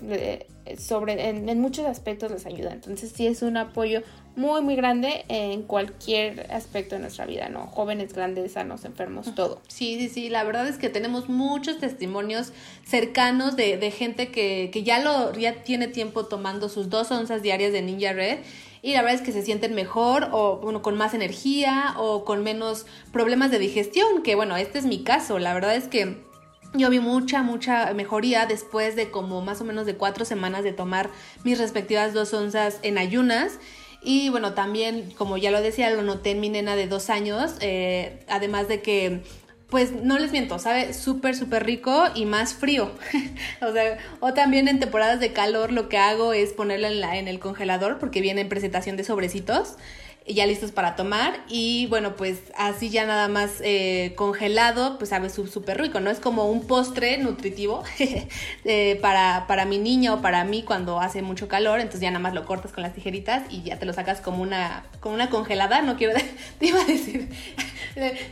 sobre, 0.79 1.29
en, 1.29 1.47
en 1.47 1.61
muchos 1.61 1.85
aspectos 1.85 2.31
les 2.31 2.47
ayuda. 2.47 2.73
Entonces 2.73 3.13
sí 3.15 3.27
es 3.27 3.43
un 3.43 3.59
apoyo 3.59 4.01
muy, 4.37 4.63
muy 4.63 4.77
grande 4.77 5.25
en 5.29 5.63
cualquier 5.63 6.53
aspecto 6.53 6.97
de 6.97 7.03
nuestra 7.03 7.27
vida, 7.27 7.49
¿no? 7.49 7.67
Jóvenes, 7.67 8.13
grandes, 8.13 8.53
sanos, 8.53 8.85
enfermos, 8.85 9.35
todo. 9.35 9.61
Sí, 9.69 9.97
sí, 9.99 10.09
sí, 10.09 10.29
la 10.29 10.43
verdad 10.45 10.67
es 10.67 10.77
que 10.77 10.89
tenemos 10.89 11.29
muchos 11.29 11.79
testimonios 11.79 12.14
cercanos 12.85 13.57
de, 13.57 13.91
gente 13.91 14.31
que, 14.31 14.71
que 14.73 14.83
ya, 14.83 15.01
lo, 15.01 15.33
ya 15.33 15.63
tiene 15.63 15.89
tiempo 15.89 16.27
tomando 16.27 16.69
sus 16.69 16.91
dos 16.91 17.11
onzas 17.11 17.43
diarias 17.43 17.73
de 17.73 17.83
Ninja 17.83 18.13
Red 18.13 18.39
y 18.83 18.93
la 18.93 19.01
verdad 19.01 19.21
es 19.21 19.23
que 19.23 19.33
se 19.33 19.43
sienten 19.43 19.75
mejor 19.75 20.29
o 20.33 20.59
bueno, 20.59 20.83
con 20.83 20.97
más 20.97 21.15
energía 21.15 21.95
o 21.97 22.25
con 22.25 22.43
menos 22.43 22.85
problemas 23.13 23.51
de 23.51 23.59
digestión, 23.59 24.23
que 24.23 24.35
bueno, 24.35 24.57
este 24.57 24.79
es 24.79 24.85
mi 24.85 25.03
caso, 25.03 25.39
la 25.39 25.55
verdad 25.55 25.75
es 25.75 25.89
que 25.89 26.23
yo 26.75 26.91
vi 26.91 26.99
mucha, 26.99 27.43
mucha 27.43 27.95
mejoría 27.95 28.47
después 28.47 28.97
de 28.97 29.11
como 29.11 29.41
más 29.41 29.61
o 29.61 29.65
menos 29.65 29.87
de 29.87 29.97
cuatro 29.97 30.25
semanas 30.25 30.65
de 30.65 30.73
tomar 30.73 31.09
mis 31.45 31.59
respectivas 31.59 32.13
dos 32.13 32.35
onzas 32.35 32.79
en 32.83 32.99
ayunas. 32.99 33.59
Y 34.03 34.29
bueno, 34.29 34.53
también, 34.53 35.11
como 35.17 35.39
ya 35.39 35.51
lo 35.51 35.63
decía, 35.63 35.89
lo 35.91 36.03
noté 36.03 36.33
en 36.33 36.41
mi 36.41 36.51
nena 36.51 36.77
de 36.77 36.87
dos 36.87 37.09
años, 37.09 37.55
eh, 37.61 38.23
además 38.29 38.69
de 38.69 38.83
que 38.83 39.23
pues 39.75 39.91
no 39.91 40.21
les 40.21 40.31
miento, 40.31 40.61
sabe 40.61 40.95
súper, 40.95 41.35
súper 41.35 41.67
rico 41.67 42.05
y 42.15 42.27
más 42.27 42.55
frío. 42.55 42.93
o 43.61 43.73
sea, 43.73 43.99
o 44.21 44.33
también 44.33 44.69
en 44.69 44.79
temporadas 44.79 45.19
de 45.19 45.33
calor 45.33 45.73
lo 45.73 45.89
que 45.89 45.99
hago 45.99 46.33
es 46.33 46.53
ponerla 46.53 47.17
en, 47.17 47.27
el 47.27 47.41
congelador 47.41 47.99
porque 47.99 48.21
viene 48.21 48.43
en 48.43 48.49
presentación 48.49 48.97
de 48.97 49.03
sobrecitos 49.03 49.75
ya 50.29 50.47
listos 50.47 50.71
para 50.71 50.95
tomar. 50.95 51.41
Y 51.49 51.89
bueno 51.89 52.15
pues 52.15 52.39
así 52.57 52.89
ya 52.89 53.05
nada 53.05 53.27
más 53.27 53.55
eh, 53.65 54.13
congelado 54.15 54.97
pues 54.97 55.11
sabe 55.11 55.29
súper 55.29 55.81
rico 55.81 55.99
no 55.99 56.09
es 56.09 56.21
como 56.21 56.49
un 56.49 56.69
postre 56.69 57.19
nutritivo 57.19 57.83
eh, 58.65 58.99
para, 59.03 59.47
para 59.49 59.65
mi 59.65 59.79
niña 59.79 60.15
o 60.15 60.23
para 60.23 60.45
mí 60.45 60.63
cuando 60.63 61.01
hace 61.01 61.21
mucho 61.21 61.49
calor. 61.49 61.81
Entonces 61.81 62.01
ya 62.01 62.13
nada 62.13 62.21
más 62.21 62.33
lo 62.33 62.47
cortas 62.47 62.71
con 62.71 62.85
las 62.85 62.95
tijeritas 62.95 63.43
y 63.51 63.65
ya 63.65 63.81
te 63.81 63.87
lo 63.87 63.93
sacas 63.93 64.21
como 64.21 64.41
una 64.41 64.85
como 65.01 65.17
una 65.17 65.31
congelada. 65.31 65.83
No 65.83 65.97
quiero 65.97 66.15
te 66.61 66.67
iba 66.67 66.81
a 66.81 66.85
decir 66.85 67.29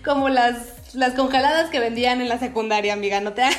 como 0.05 0.29
las 0.29 0.82
las 0.95 1.15
congeladas 1.15 1.71
que 1.71 1.81
vendían 1.81 2.21
en 2.21 2.29
la 2.29 2.39
secundaria, 2.39 2.93
amiga, 2.93 3.21
no 3.21 3.33
te 3.33 3.43
hagas. 3.43 3.57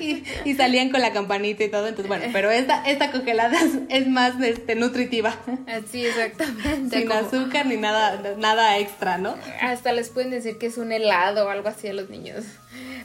Y, 0.00 0.24
y, 0.44 0.54
salían 0.54 0.90
con 0.90 1.00
la 1.00 1.12
campanita 1.12 1.64
y 1.64 1.68
todo. 1.68 1.86
Entonces, 1.86 2.08
bueno, 2.08 2.24
pero 2.32 2.50
esta, 2.50 2.82
esta 2.84 3.10
congelada 3.10 3.58
es, 3.88 4.06
más 4.06 4.40
este, 4.40 4.74
nutritiva. 4.74 5.34
Sí, 5.90 6.04
exactamente. 6.04 7.00
Sin 7.00 7.12
azúcar 7.12 7.66
ni 7.66 7.76
nada, 7.76 8.34
nada 8.38 8.78
extra, 8.78 9.18
¿no? 9.18 9.34
Hasta 9.60 9.92
les 9.92 10.10
pueden 10.10 10.30
decir 10.30 10.58
que 10.58 10.66
es 10.66 10.78
un 10.78 10.92
helado 10.92 11.46
o 11.46 11.48
algo 11.50 11.68
así 11.68 11.88
a 11.88 11.92
los 11.92 12.10
niños. 12.10 12.44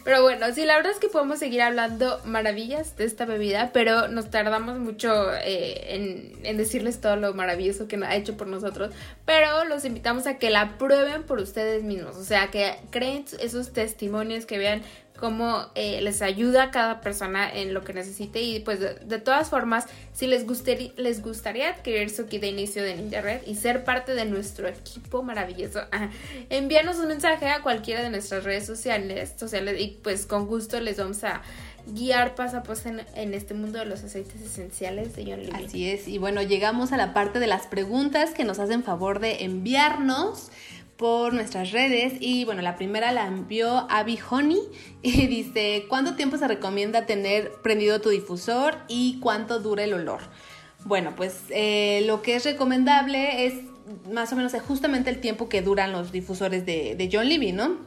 Pero 0.04 0.22
bueno, 0.22 0.46
sí, 0.54 0.66
la 0.66 0.76
verdad 0.76 0.94
es 0.94 1.00
que 1.00 1.10
podemos 1.10 1.40
seguir 1.40 1.62
hablando 1.62 2.22
maravillas 2.24 2.96
de 2.96 3.06
esta 3.06 3.26
bebida, 3.26 3.72
pero 3.74 4.08
nos 4.08 4.30
tardamos 4.30 4.80
mucho 4.80 5.34
eh, 5.36 5.96
en, 5.96 6.34
en, 6.44 6.58
decirles 6.58 7.02
todo 7.02 7.18
lo 7.18 7.34
maravilloso 7.34 7.88
que 7.88 7.98
ha 7.98 8.16
hecho 8.16 8.38
por 8.38 8.48
nosotros. 8.48 8.94
Pero 9.26 9.66
los 9.66 9.84
invitamos 9.86 10.26
a 10.28 10.38
que 10.38 10.50
la 10.50 10.78
prueben 10.78 11.24
por 11.24 11.40
ustedes 11.40 11.84
mismos, 11.84 12.16
o 12.16 12.24
sea, 12.24 12.48
que 12.52 12.76
creen 12.90 13.26
esos 13.40 13.74
testimonios, 13.74 14.46
que 14.46 14.58
vean 14.58 14.82
cómo 15.18 15.68
eh, 15.76 16.00
les 16.02 16.22
ayuda 16.22 16.64
a 16.64 16.72
cada 16.72 17.02
persona 17.02 17.52
en 17.52 17.74
lo 17.74 17.84
que 17.84 17.94
necesite 17.94 18.42
y 18.42 18.60
pues 18.60 18.80
de, 18.80 19.20
todas 19.20 19.50
formas 19.50 19.86
si 20.14 20.28
les, 20.28 20.46
gustaría, 20.46 20.92
les 20.96 21.22
gustaría 21.22 21.70
adquirir 21.70 22.10
su 22.10 22.28
kit 22.28 22.42
de 22.42 22.48
inicio 22.48 22.84
de 22.84 22.96
Ninja 22.96 23.22
Red 23.22 23.42
y 23.46 23.56
ser 23.56 23.84
parte 23.84 24.14
de 24.14 24.26
nuestro 24.26 24.68
equipo 24.68 25.24
maravilloso 25.24 25.82
envíanos 26.50 26.98
un 26.98 27.08
mensaje 27.08 27.48
a 27.50 27.62
cualquiera 27.62 28.02
de 28.02 28.10
nuestras 28.10 28.44
redes 28.44 28.66
sociales, 28.66 29.34
sociales 29.36 29.82
y 29.82 29.98
pues 30.02 30.26
con 30.26 30.48
gusto 30.48 30.80
les 30.80 30.98
vamos 30.98 31.24
a 31.24 31.42
guiar 31.94 32.36
paso 32.36 32.58
a 32.58 32.64
paso 32.64 32.90
en, 32.90 33.34
este 33.34 33.54
mundo 33.54 33.80
de 33.80 33.86
los 33.86 34.04
aceites 34.04 34.42
esenciales 34.42 35.16
de 35.16 35.26
John. 35.26 35.56
Así 35.56 35.90
es, 35.90 36.08
y 36.08 36.18
bueno, 36.18 36.42
llegamos 36.42 36.92
a 36.92 36.98
la 36.98 37.14
parte 37.14 37.40
de 37.40 37.48
las 37.48 37.68
preguntas 37.68 38.32
que 38.32 38.44
nos 38.44 38.60
hacen 38.60 38.84
favor 38.84 39.20
de 39.20 39.46
enviarnos 39.46 40.50
por 40.98 41.34
nuestras 41.34 41.72
redes 41.72 42.14
y 42.20 42.44
bueno, 42.46 42.62
la 42.62 42.76
primera 42.76 43.12
la 43.12 43.28
envió 43.28 43.88
Abby 43.90 44.20
Honey 44.30 44.60
y 45.02 45.28
dice, 45.28 45.86
¿cuánto 45.88 46.16
tiempo 46.16 46.38
se 46.38 46.48
recomienda 46.48 47.06
tener 47.06 47.52
prendido 47.62 48.02
tu 48.02 48.10
difusor 48.10 48.78
y 48.88 49.20
cuánto 49.20 49.60
dura 49.60 49.84
el 49.84 49.94
olor? 49.94 50.22
Bueno, 50.86 51.14
pues 51.16 51.42
eh, 51.50 52.04
lo 52.06 52.22
que 52.22 52.36
es 52.36 52.46
recomendable 52.46 53.46
es 53.46 53.54
más 54.12 54.34
o 54.34 54.36
menos 54.36 54.54
justamente 54.66 55.10
el 55.10 55.20
tiempo 55.20 55.50
que 55.50 55.62
duran 55.62 55.92
los 55.92 56.12
difusores 56.12 56.66
de, 56.66 56.96
de 56.96 57.10
John 57.12 57.30
Levy, 57.30 57.52
¿no? 57.52 57.78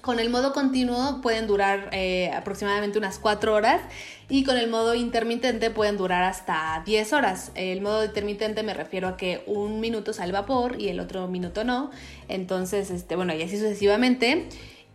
Con 0.00 0.18
el 0.18 0.30
modo 0.30 0.54
continuo 0.54 1.20
pueden 1.20 1.46
durar 1.46 1.90
eh, 1.92 2.30
aproximadamente 2.34 2.98
unas 2.98 3.18
4 3.18 3.54
horas 3.54 3.82
y 4.30 4.44
con 4.44 4.56
el 4.56 4.70
modo 4.70 4.94
intermitente 4.94 5.70
pueden 5.70 5.98
durar 5.98 6.22
hasta 6.22 6.82
10 6.86 7.12
horas. 7.12 7.52
El 7.54 7.82
modo 7.82 8.04
intermitente 8.04 8.62
me 8.62 8.72
refiero 8.72 9.08
a 9.08 9.16
que 9.18 9.42
un 9.46 9.80
minuto 9.80 10.14
sale 10.14 10.32
vapor 10.32 10.80
y 10.80 10.88
el 10.88 11.00
otro 11.00 11.28
minuto 11.28 11.64
no. 11.64 11.90
Entonces, 12.28 12.90
este, 12.90 13.14
bueno, 13.14 13.34
y 13.34 13.42
así 13.42 13.58
sucesivamente. 13.58 14.48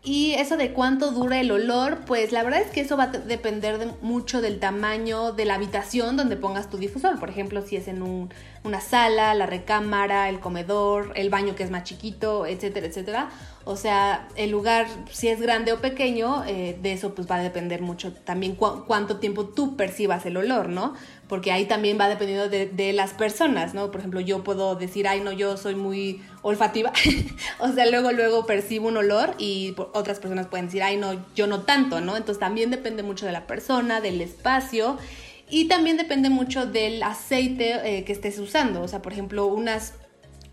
Y 0.03 0.33
eso 0.33 0.55
de 0.55 0.71
cuánto 0.71 1.11
dura 1.11 1.39
el 1.39 1.49
olor, 1.49 2.05
pues 2.05 2.31
la 2.31 2.43
verdad 2.43 2.61
es 2.61 2.69
que 2.69 2.81
eso 2.81 2.95
va 2.95 3.05
a 3.05 3.07
depender 3.07 3.79
de 3.79 3.87
mucho 4.01 4.39
del 4.39 4.59
tamaño 4.59 5.31
de 5.31 5.45
la 5.45 5.55
habitación 5.55 6.15
donde 6.15 6.37
pongas 6.37 6.69
tu 6.69 6.77
difusor. 6.77 7.19
Por 7.19 7.31
ejemplo, 7.31 7.63
si 7.63 7.75
es 7.75 7.87
en 7.87 8.03
un, 8.03 8.29
una 8.65 8.81
sala, 8.81 9.33
la 9.33 9.45
recámara, 9.45 10.29
el 10.29 10.39
comedor, 10.39 11.13
el 11.15 11.29
baño 11.29 11.55
que 11.55 11.63
es 11.63 11.71
más 11.71 11.83
chiquito, 11.83 12.45
etcétera, 12.45 12.87
etcétera. 12.87 13.29
O 13.67 13.75
sea, 13.75 14.27
el 14.35 14.51
lugar, 14.51 14.87
si 15.11 15.27
es 15.27 15.41
grande 15.41 15.73
o 15.73 15.81
pequeño, 15.81 16.43
eh, 16.45 16.77
de 16.79 16.93
eso 16.93 17.15
pues 17.15 17.29
va 17.29 17.37
a 17.37 17.41
depender 17.41 17.81
mucho 17.81 18.13
también 18.13 18.55
cuánto 18.55 19.17
tiempo 19.17 19.45
tú 19.45 19.75
percibas 19.75 20.25
el 20.27 20.37
olor, 20.37 20.69
¿no? 20.69 20.93
Porque 21.27 21.51
ahí 21.51 21.65
también 21.65 21.99
va 21.99 22.07
dependiendo 22.07 22.47
de, 22.47 22.67
de, 22.67 22.93
las 22.93 23.13
personas, 23.13 23.73
¿no? 23.73 23.89
Por 23.89 24.01
ejemplo, 24.01 24.19
yo 24.19 24.43
puedo 24.43 24.75
decir, 24.75 25.07
ay, 25.07 25.21
no, 25.21 25.31
yo 25.31 25.57
soy 25.57 25.73
muy 25.73 26.21
olfativa. 26.43 26.93
o 27.59 27.71
sea, 27.71 27.87
luego, 27.87 28.11
luego 28.11 28.45
percibo 28.45 28.87
un 28.87 28.97
olor 28.97 29.33
y 29.39 29.75
otras 29.93 30.19
personas 30.19 30.45
pueden 30.45 30.67
decir, 30.67 30.83
ay, 30.83 30.97
no, 30.97 31.25
yo 31.35 31.47
no 31.47 31.61
tanto, 31.61 32.01
¿no? 32.01 32.17
Entonces 32.17 32.39
también 32.39 32.69
depende 32.69 33.01
mucho 33.01 33.25
de 33.25 33.31
la 33.31 33.47
persona, 33.47 33.99
del 33.99 34.21
espacio 34.21 34.97
y 35.49 35.67
también 35.67 35.97
depende 35.97 36.29
mucho 36.29 36.65
del 36.65 37.03
aceite 37.03 37.97
eh, 37.97 38.03
que 38.03 38.11
estés 38.13 38.39
usando. 38.39 38.81
O 38.81 38.87
sea, 38.87 39.01
por 39.01 39.13
ejemplo, 39.13 39.45
unas 39.45 39.93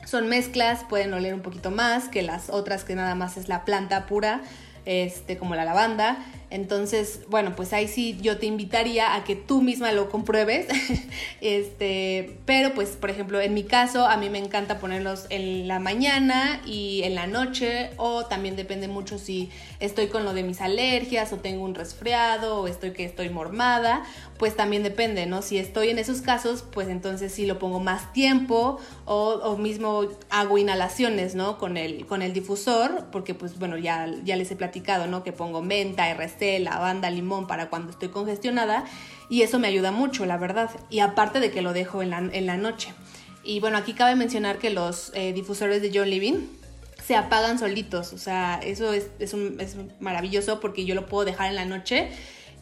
son 0.05 0.29
mezclas, 0.29 0.85
pueden 0.85 1.15
oler 1.15 1.35
un 1.35 1.43
poquito 1.43 1.71
más 1.71 2.09
que 2.09 2.23
las 2.23 2.51
otras 2.51 2.85
que 2.85 2.95
nada 2.95 3.15
más 3.15 3.37
es 3.37 3.49
la 3.49 3.65
planta 3.65 4.07
pura, 4.07 4.43
este, 4.85 5.39
como 5.39 5.55
la 5.55 5.65
lavanda. 5.65 6.19
Entonces, 6.51 7.21
bueno, 7.31 7.57
pues 7.57 7.73
ahí 7.73 7.89
sí 7.89 8.19
yo 8.21 8.37
te 8.37 8.45
invitaría 8.45 9.15
a 9.15 9.25
que 9.25 9.37
tú 9.37 9.63
misma 9.63 9.93
lo 9.93 10.11
compruebes. 10.11 10.67
este, 11.41 12.37
pero 12.45 12.75
pues, 12.75 12.91
por 12.91 13.09
ejemplo, 13.09 13.41
en 13.41 13.55
mi 13.55 13.65
caso, 13.65 14.07
a 14.07 14.17
mí 14.19 14.29
me 14.29 14.39
encanta 14.39 14.79
ponerlos 14.79 15.27
en 15.31 15.67
la 15.67 15.79
mañana 15.79 16.61
y 16.67 17.05
en 17.05 17.15
la 17.15 17.27
noche, 17.27 17.91
o 17.97 18.27
también 18.27 18.55
depende 18.55 18.87
mucho 18.87 19.19
si 19.19 19.51
estoy 19.81 20.09
con 20.09 20.25
lo 20.25 20.35
de 20.35 20.43
mis 20.43 20.61
alergias, 20.61 21.33
o 21.33 21.39
tengo 21.39 21.65
un 21.65 21.75
resfriado, 21.75 22.61
o 22.61 22.67
estoy 22.67 22.93
que 22.93 23.05
estoy 23.05 23.31
mormada, 23.31 24.03
pues 24.43 24.57
también 24.57 24.83
depende, 24.83 25.25
¿no? 25.27 25.41
Si 25.41 25.57
estoy 25.57 25.91
en 25.91 26.01
esos 26.01 26.21
casos, 26.21 26.65
pues 26.69 26.89
entonces 26.89 27.33
sí 27.33 27.47
lo 27.47 27.61
pongo 27.61 27.79
más 27.79 28.13
tiempo, 28.13 28.81
o, 29.05 29.35
o 29.35 29.57
mismo 29.57 30.09
hago 30.31 30.59
inhalaciones, 30.59 31.37
¿no? 31.37 31.59
Con 31.59 31.77
el, 31.77 32.07
con 32.07 32.23
el 32.23 32.33
difusor, 32.33 33.07
porque 33.13 33.35
pues 33.35 33.57
bueno, 33.61 33.79
ya, 33.79 34.13
ya 34.25 34.35
les 34.35 34.51
he 34.51 34.57
platicado, 34.57 35.07
¿no? 35.07 35.23
Que 35.23 35.31
pongo 35.31 35.63
menta, 35.63 36.11
RC, 36.11 36.59
lavanda, 36.59 37.09
limón 37.09 37.47
para 37.47 37.71
cuando 37.71 37.93
estoy 37.93 38.09
congestionada 38.09 38.85
y 39.29 39.43
eso 39.43 39.61
me 39.61 39.69
ayuda 39.69 39.93
mucho, 39.93 40.27
la 40.27 40.39
verdad. 40.39 40.71
Y 40.91 40.99
aparte 40.99 41.39
de 41.39 41.53
que 41.53 41.63
lo 41.63 41.73
dejo 41.73 42.03
en 42.03 42.11
la, 42.11 42.57
noche. 42.57 42.93
Y 43.45 43.61
bueno, 43.61 43.79
aquí 43.79 43.93
cabe 43.93 44.17
mencionar 44.17 44.59
que 44.59 44.71
los 44.71 45.13
eh, 45.15 45.33
difusores 45.33 45.83
de 45.83 45.93
John 45.95 46.11
Living 46.11 46.49
se 47.07 47.15
apagan 47.15 47.61
solitos, 47.61 48.13
o 48.13 48.19
sea, 48.19 48.59
eso 48.61 48.93
es, 48.93 49.07
es, 49.21 49.37
maravilloso 50.01 50.59
porque 50.59 50.85
yo 50.85 50.97
lo 50.97 51.07
puedo 51.07 51.25
dejar 51.25 51.49
en 51.49 51.55
la 51.55 51.65
noche. 51.65 52.11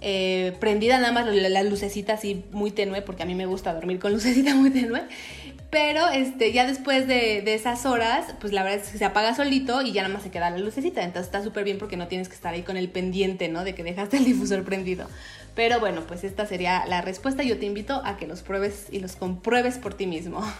Eh, 0.02 0.56
prendida 0.60 0.98
nada 0.98 1.12
más 1.12 1.26
la, 1.26 1.48
la 1.48 1.62
lucecita 1.62 2.14
así 2.14 2.44
muy 2.52 2.70
tenue, 2.70 3.02
porque 3.02 3.22
a 3.22 3.26
mí 3.26 3.34
me 3.34 3.46
gusta 3.46 3.74
dormir 3.74 3.98
con 3.98 4.12
lucecita 4.14 4.54
muy 4.54 4.70
tenue 4.70 5.02
Pero 5.68 6.08
este, 6.08 6.52
ya 6.52 6.66
después 6.66 7.06
de, 7.06 7.42
de, 7.42 7.54
esas 7.54 7.84
horas, 7.84 8.34
pues 8.40 8.52
la 8.52 8.62
verdad 8.62 8.80
es 8.80 8.88
que 8.90 8.98
se 8.98 9.04
apaga 9.04 9.34
solito 9.34 9.82
y 9.82 9.92
ya 9.92 10.02
nada 10.02 10.14
más 10.14 10.22
se 10.22 10.30
queda 10.30 10.50
la 10.50 10.58
lucecita. 10.58 11.02
Entonces 11.02 11.26
está 11.26 11.42
súper 11.42 11.64
bien 11.64 11.78
porque 11.78 11.96
no 11.96 12.08
tienes 12.08 12.28
que 12.28 12.34
estar 12.34 12.54
ahí 12.54 12.62
con 12.62 12.76
el 12.76 12.88
pendiente, 12.88 13.48
¿no? 13.48 13.62
De 13.62 13.74
que 13.74 13.84
dejaste 13.84 14.16
el 14.16 14.24
difusor 14.24 14.64
prendido. 14.64 15.06
Pero 15.54 15.80
bueno, 15.80 16.02
pues 16.06 16.24
esta 16.24 16.46
sería 16.46 16.86
la 16.86 17.02
respuesta. 17.02 17.42
Yo 17.42 17.58
te 17.58 17.66
invito 17.66 18.00
a 18.04 18.16
que 18.16 18.26
los 18.26 18.42
pruebes 18.42 18.86
y 18.90 19.00
los 19.00 19.16
compruebes 19.16 19.78
por 19.78 19.94
ti 19.94 20.06
mismo. 20.06 20.42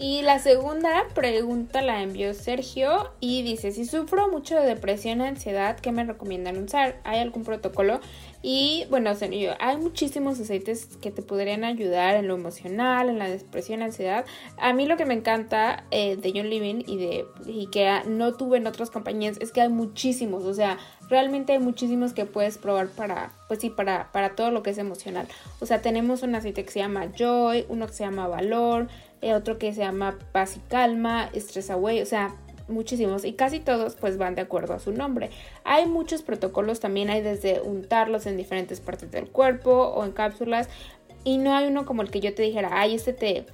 Y 0.00 0.22
la 0.22 0.38
segunda 0.38 1.06
pregunta 1.12 1.82
la 1.82 2.02
envió 2.02 2.32
Sergio 2.32 3.10
y 3.18 3.42
dice, 3.42 3.72
si 3.72 3.84
sufro 3.84 4.28
mucho 4.28 4.54
de 4.54 4.64
depresión 4.64 5.20
ansiedad, 5.20 5.76
¿qué 5.80 5.90
me 5.90 6.04
recomiendan 6.04 6.56
usar? 6.56 7.00
¿Hay 7.02 7.18
algún 7.18 7.42
protocolo? 7.42 8.00
Y 8.40 8.86
bueno, 8.88 9.12
Sergio, 9.16 9.54
hay 9.58 9.76
muchísimos 9.78 10.38
aceites 10.38 10.96
que 11.00 11.10
te 11.10 11.22
podrían 11.22 11.64
ayudar 11.64 12.14
en 12.14 12.28
lo 12.28 12.34
emocional, 12.34 13.08
en 13.08 13.18
la 13.18 13.28
depresión, 13.28 13.82
ansiedad. 13.82 14.24
A 14.58 14.72
mí 14.72 14.86
lo 14.86 14.96
que 14.96 15.06
me 15.06 15.14
encanta 15.14 15.84
eh, 15.90 16.16
de 16.16 16.32
John 16.34 16.48
Living 16.48 16.84
y 16.86 16.98
de 16.98 17.26
Ikea, 17.46 18.04
no 18.04 18.34
tuve 18.34 18.58
en 18.58 18.68
otras 18.68 18.90
compañías, 18.90 19.38
es 19.40 19.50
que 19.50 19.60
hay 19.60 19.68
muchísimos, 19.68 20.44
o 20.44 20.54
sea, 20.54 20.78
realmente 21.08 21.54
hay 21.54 21.58
muchísimos 21.58 22.12
que 22.12 22.26
puedes 22.26 22.58
probar 22.58 22.88
para, 22.90 23.32
pues 23.48 23.60
sí, 23.60 23.70
para, 23.70 24.12
para 24.12 24.36
todo 24.36 24.52
lo 24.52 24.62
que 24.62 24.70
es 24.70 24.78
emocional. 24.78 25.26
O 25.58 25.66
sea, 25.66 25.82
tenemos 25.82 26.22
un 26.22 26.36
aceite 26.36 26.64
que 26.64 26.70
se 26.70 26.78
llama 26.78 27.12
Joy, 27.16 27.66
uno 27.68 27.88
que 27.88 27.92
se 27.92 28.04
llama 28.04 28.28
Valor, 28.28 28.86
eh, 29.20 29.34
otro 29.34 29.58
que 29.58 29.72
se 29.72 29.80
llama 29.80 30.16
Paz 30.30 30.56
y 30.56 30.60
Calma, 30.68 31.28
Stress 31.34 31.70
Away, 31.70 32.02
o 32.02 32.06
sea, 32.06 32.36
muchísimos 32.68 33.24
y 33.24 33.32
casi 33.32 33.60
todos 33.60 33.94
pues 33.96 34.18
van 34.18 34.34
de 34.34 34.42
acuerdo 34.42 34.74
a 34.74 34.78
su 34.78 34.92
nombre. 34.92 35.30
Hay 35.64 35.86
muchos 35.86 36.22
protocolos 36.22 36.80
también, 36.80 37.10
hay 37.10 37.22
desde 37.22 37.60
untarlos 37.60 38.26
en 38.26 38.36
diferentes 38.36 38.80
partes 38.80 39.10
del 39.10 39.28
cuerpo 39.28 39.70
o 39.70 40.04
en 40.04 40.12
cápsulas 40.12 40.68
y 41.24 41.38
no 41.38 41.54
hay 41.54 41.66
uno 41.66 41.84
como 41.84 42.02
el 42.02 42.10
que 42.10 42.20
yo 42.20 42.34
te 42.34 42.42
dijera, 42.42 42.70
ay, 42.72 42.94
este 42.94 43.12
te, 43.12 43.46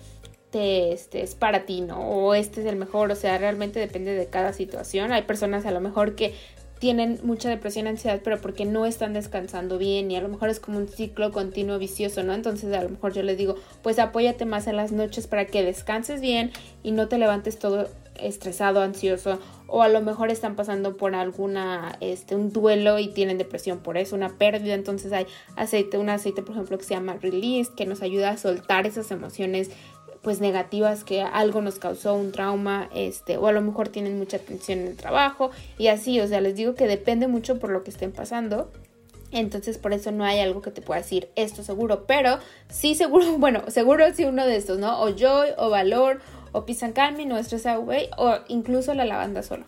te 0.51 0.93
este, 0.93 1.23
es 1.23 1.35
para 1.35 1.67
ti, 1.67 1.81
¿no? 1.81 1.99
O 2.09 2.35
este 2.35 2.61
es 2.61 2.67
el 2.67 2.77
mejor, 2.77 3.11
o 3.11 3.17
sea, 3.17 3.39
realmente 3.39 3.81
depende 3.81 4.13
de 4.13 4.27
cada 4.27 4.53
situación. 4.53 5.13
Hay 5.13 5.23
personas 5.23 5.67
a 5.67 5.71
lo 5.71 5.81
mejor 5.81 6.15
que 6.15 6.35
tienen 6.79 7.19
mucha 7.23 7.49
depresión, 7.49 7.87
ansiedad, 7.87 8.21
pero 8.23 8.41
porque 8.41 8.65
no 8.65 8.85
están 8.85 9.15
descansando 9.15 9.79
bien 9.79 10.11
y 10.11 10.17
a 10.17 10.21
lo 10.21 10.29
mejor 10.29 10.51
es 10.51 10.61
como 10.61 10.79
un 10.79 10.89
ciclo 10.89 11.33
continuo 11.33 11.79
vicioso, 11.79 12.23
¿no? 12.23 12.35
Entonces 12.35 12.73
a 12.75 12.83
lo 12.83 12.91
mejor 12.91 13.15
yo 13.15 13.23
les 13.23 13.39
digo, 13.39 13.55
pues 13.83 13.99
apóyate 13.99 14.45
más 14.45 14.67
en 14.67 14.77
las 14.77 14.93
noches 14.93 15.27
para 15.27 15.47
que 15.47 15.63
descanses 15.63 16.21
bien 16.21 16.53
y 16.83 16.93
no 16.93 17.09
te 17.09 17.17
levantes 17.17 17.59
todo 17.59 17.89
estresado, 18.21 18.81
ansioso 18.81 19.39
o 19.67 19.83
a 19.83 19.89
lo 19.89 20.01
mejor 20.01 20.31
están 20.31 20.57
pasando 20.57 20.97
por 20.97 21.15
alguna 21.15 21.97
este 22.01 22.37
un 22.37 22.53
duelo 22.53 22.99
y 22.99 23.09
tienen 23.09 23.39
depresión 23.39 23.79
por 23.79 23.97
eso, 23.97 24.15
una 24.15 24.39
pérdida, 24.39 24.75
entonces 24.75 25.13
hay 25.13 25.27
aceite, 25.57 25.99
un 25.99 26.11
aceite 26.11 26.43
por 26.43 26.53
ejemplo 26.53 26.79
que 26.79 26.85
se 26.85 26.95
llama 26.95 27.17
Release 27.21 27.73
que 27.77 27.87
nos 27.87 28.03
ayuda 28.03 28.31
a 28.31 28.37
soltar 28.37 28.87
esas 28.87 29.11
emociones 29.11 29.71
pues 30.25 30.41
negativas 30.41 31.05
que 31.05 31.21
algo 31.21 31.61
nos 31.61 31.79
causó 31.79 32.15
un 32.15 32.33
trauma, 32.33 32.89
este, 32.95 33.37
o 33.37 33.47
a 33.47 33.53
lo 33.53 33.61
mejor 33.61 33.91
tienen 33.91 34.19
mucha 34.19 34.39
tensión 34.39 34.81
en 34.81 34.87
el 34.89 34.97
trabajo 34.97 35.51
y 35.79 35.89
así, 35.89 36.19
o 36.19 36.27
sea, 36.27 36.41
les 36.41 36.57
digo 36.57 36.75
que 36.75 36.89
depende 36.89 37.29
mucho 37.29 37.61
por 37.61 37.71
lo 37.71 37.85
que 37.85 37.91
estén 37.91 38.11
pasando. 38.11 38.73
Entonces 39.31 39.79
por 39.79 39.93
eso 39.93 40.13
no 40.13 40.25
hay 40.25 40.39
algo 40.39 40.63
que 40.63 40.71
te 40.71 40.81
pueda 40.81 41.01
decir 41.01 41.29
esto 41.35 41.63
seguro, 41.63 42.07
pero 42.07 42.39
sí 42.69 42.95
seguro, 42.95 43.33
bueno, 43.39 43.65
seguro 43.69 44.05
sí 44.15 44.25
uno 44.25 44.47
de 44.47 44.57
estos, 44.57 44.79
¿no? 44.79 45.01
O 45.03 45.11
Joy, 45.15 45.51
o 45.59 45.71
Valor, 45.71 46.21
o 46.55 46.65
Peace 46.65 46.85
and 46.85 46.95
Calming, 46.95 47.33
o 47.33 47.39
Stress 47.43 47.67
Away, 47.67 48.09
o 48.17 48.37
incluso 48.49 48.95
la 48.95 49.05
lavanda 49.05 49.43
sola. 49.43 49.67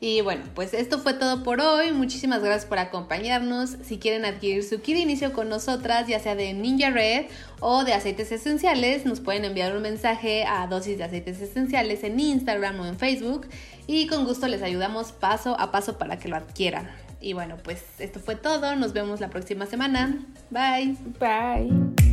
Y 0.00 0.20
bueno, 0.20 0.44
pues 0.54 0.74
esto 0.74 0.98
fue 1.00 1.12
todo 1.12 1.42
por 1.42 1.60
hoy. 1.60 1.92
Muchísimas 1.92 2.40
gracias 2.40 2.66
por 2.66 2.78
acompañarnos. 2.78 3.76
Si 3.82 3.98
quieren 3.98 4.24
adquirir 4.24 4.64
su 4.64 4.80
kit 4.80 4.94
de 4.94 5.02
inicio 5.02 5.32
con 5.32 5.48
nosotras, 5.48 6.06
ya 6.06 6.20
sea 6.20 6.36
de 6.36 6.54
Ninja 6.54 6.90
Red 6.90 7.26
o 7.60 7.84
de 7.84 7.92
aceites 7.94 8.30
esenciales, 8.30 9.04
nos 9.06 9.20
pueden 9.20 9.44
enviar 9.44 9.76
un 9.76 9.82
mensaje 9.82 10.44
a 10.44 10.66
dosis 10.68 10.98
de 10.98 11.04
aceites 11.04 11.40
esenciales 11.40 12.04
en 12.04 12.18
Instagram 12.18 12.78
o 12.80 12.86
en 12.86 12.96
Facebook 12.96 13.48
y 13.86 14.06
con 14.06 14.24
gusto 14.24 14.46
les 14.46 14.62
ayudamos 14.62 15.12
paso 15.12 15.58
a 15.58 15.72
paso 15.72 15.98
para 15.98 16.18
que 16.18 16.28
lo 16.28 16.36
adquieran. 16.36 16.88
Y 17.20 17.32
bueno, 17.32 17.56
pues 17.62 17.82
esto 17.98 18.20
fue 18.20 18.36
todo. 18.36 18.76
Nos 18.76 18.92
vemos 18.92 19.20
la 19.20 19.30
próxima 19.30 19.66
semana. 19.66 20.24
Bye. 20.50 20.96
Bye. 21.18 22.07